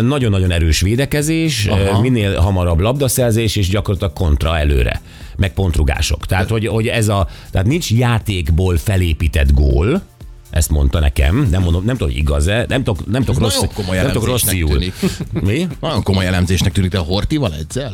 nagyon-nagyon 0.06 0.50
erős 0.50 0.80
védekezés, 0.80 1.66
Aha. 1.66 2.00
minél 2.00 2.36
hamarabb 2.38 2.78
labdaszerzés, 2.78 3.56
és 3.56 3.68
gyakorlatilag 3.68 4.12
kontra 4.12 4.58
előre, 4.58 5.00
meg 5.36 5.52
pontrugások. 5.52 6.26
Tehát, 6.26 6.48
hogy, 6.48 6.66
hogy 6.66 6.86
ez 6.86 7.08
a, 7.08 7.28
tehát 7.50 7.66
nincs 7.66 7.90
játékból 7.90 8.76
felépített 8.76 9.52
gól, 9.52 10.02
ezt 10.50 10.70
mondta 10.70 11.00
nekem, 11.00 11.48
nem 11.50 11.62
mondom, 11.62 11.84
nem 11.84 11.96
tudom, 11.96 12.12
hogy 12.12 12.22
igaz-e, 12.22 12.64
nem 12.68 12.84
tudok, 12.84 13.10
nem 13.10 13.24
tudok 13.24 13.40
rossz, 13.40 13.60
nem 13.60 14.12
tudok 14.12 14.24
tűnik. 14.68 14.94
Mi? 15.32 15.66
Nagyon 15.80 16.02
komoly 16.02 16.26
elemzésnek 16.26 16.72
tűnik, 16.72 16.90
de 16.90 16.98
a 16.98 17.02
Hortival 17.02 17.54
edzel? 17.54 17.92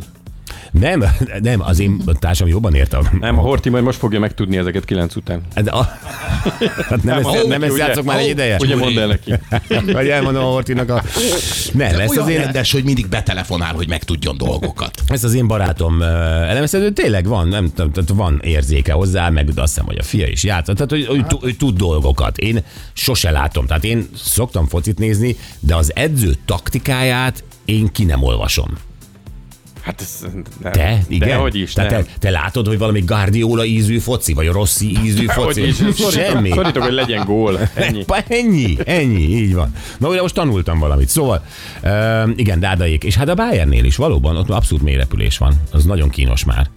Nem, 0.80 1.04
nem, 1.40 1.60
az 1.60 1.78
én 1.78 2.02
társam 2.18 2.48
jobban 2.48 2.74
értem. 2.74 3.18
Nem, 3.20 3.38
a 3.38 3.40
Horti 3.40 3.68
majd 3.68 3.84
most 3.84 3.98
fogja 3.98 4.20
megtudni 4.20 4.56
ezeket 4.56 4.84
kilenc 4.84 5.16
után. 5.16 5.42
Hát 5.54 5.68
a- 5.68 5.88
Hát 6.88 7.02
nem, 7.02 7.20
Nem, 7.20 7.34
ezt, 7.34 7.46
nem 7.46 7.62
ezt 7.62 7.72
ugye? 7.72 7.86
játszok 7.86 8.04
már 8.04 8.18
egy 8.18 8.28
ideje? 8.28 8.56
Ugye 8.60 8.76
mondd 8.76 8.98
el 8.98 9.06
neki. 9.06 9.32
Vagy 9.92 10.08
elmondom 10.08 10.44
a 10.44 10.46
Hortinak 10.46 10.88
a... 10.90 11.02
Nem, 11.72 11.94
Olyan 11.94 12.18
az, 12.18 12.28
én, 12.28 12.38
rendes, 12.38 12.72
hogy 12.72 12.84
mindig 12.84 13.08
betelefonál, 13.08 13.74
hogy 13.74 13.88
megtudjon 13.88 14.36
dolgokat. 14.36 15.02
ezt 15.06 15.24
az 15.24 15.34
én 15.34 15.46
barátom 15.46 16.02
elemezhető, 16.02 16.90
tényleg 16.90 17.26
van, 17.26 17.48
nem, 17.48 17.72
tehát 17.74 18.08
van 18.14 18.40
érzéke 18.44 18.92
hozzá, 18.92 19.28
meg 19.28 19.48
azt 19.48 19.56
hiszem, 19.72 19.84
hogy 19.84 19.98
a 19.98 20.02
fia 20.02 20.26
is 20.26 20.44
játszott, 20.44 20.74
tehát 20.76 20.90
hogy, 20.90 21.06
hogy, 21.06 21.38
hogy 21.40 21.56
tud 21.56 21.76
dolgokat. 21.76 22.38
Én 22.38 22.64
sose 22.92 23.30
látom, 23.30 23.66
tehát 23.66 23.84
én 23.84 24.08
szoktam 24.16 24.66
focit 24.68 24.98
nézni, 24.98 25.36
de 25.60 25.74
az 25.76 25.92
edző 25.94 26.34
taktikáját 26.44 27.44
én 27.64 27.92
ki 27.92 28.04
nem 28.04 28.22
olvasom. 28.22 28.78
Hát 29.82 30.00
ez... 30.00 30.26
Nem. 30.62 30.72
Te? 30.72 31.02
Igen? 31.08 31.28
Dehogy 31.28 31.56
is, 31.56 31.72
Tehát 31.72 31.90
nem. 31.90 32.02
te, 32.02 32.10
te 32.18 32.30
látod, 32.30 32.66
hogy 32.66 32.78
valami 32.78 33.00
Guardiola 33.00 33.64
ízű 33.64 33.98
foci, 33.98 34.32
vagy 34.32 34.46
Rossi 34.46 34.98
ízű 35.04 35.26
foci? 35.26 35.66
is, 35.66 35.76
Semmi. 36.10 36.50
Szorítok, 36.50 36.82
hogy 36.82 36.92
legyen 36.92 37.24
gól. 37.24 37.68
Ennyi. 37.74 38.04
Ennyi, 38.28 38.76
ennyi, 38.84 39.22
így 39.22 39.54
van. 39.54 39.74
Na, 39.98 40.08
ugye 40.08 40.20
most 40.20 40.34
tanultam 40.34 40.78
valamit. 40.78 41.08
Szóval, 41.08 41.44
uh, 41.82 42.30
igen, 42.36 42.60
Dádaék. 42.60 43.04
És 43.04 43.14
hát 43.14 43.28
a 43.28 43.34
Bayernnél 43.34 43.84
is 43.84 43.96
valóban 43.96 44.36
ott 44.36 44.48
abszolút 44.50 44.84
mélyrepülés 44.84 45.38
van. 45.38 45.54
Az 45.70 45.84
nagyon 45.84 46.08
kínos 46.10 46.44
már. 46.44 46.70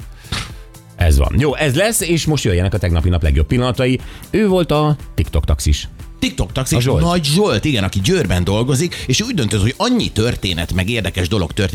Ez 0.96 1.18
van. 1.18 1.36
Jó, 1.38 1.56
ez 1.56 1.76
lesz, 1.76 2.02
és 2.02 2.26
most 2.26 2.44
jöjjenek 2.44 2.74
a 2.74 2.78
tegnapi 2.78 3.10
nap 3.10 3.24
legjobb 3.24 3.48
pillanatai. 3.48 4.00
Ő 4.30 4.48
volt 4.48 4.72
a 4.72 4.96
TikTok 5.16 5.46
taxis. 5.46 5.88
TikTok 6.20 6.52
taxis, 6.52 6.84
Zsolt. 6.84 7.04
Nagy 7.04 7.26
Zsolt, 7.26 7.66
igen, 7.66 7.84
aki 7.84 8.00
Győrben 8.04 8.44
dolgozik, 8.44 9.04
és 9.08 9.22
úgy 9.22 9.34
döntött, 9.34 9.62
hogy 9.62 9.74
annyi 9.78 10.12
történet, 10.12 10.74
meg 10.74 10.90
érdekes 10.90 11.28
dolog 11.28 11.52
történt, 11.52 11.74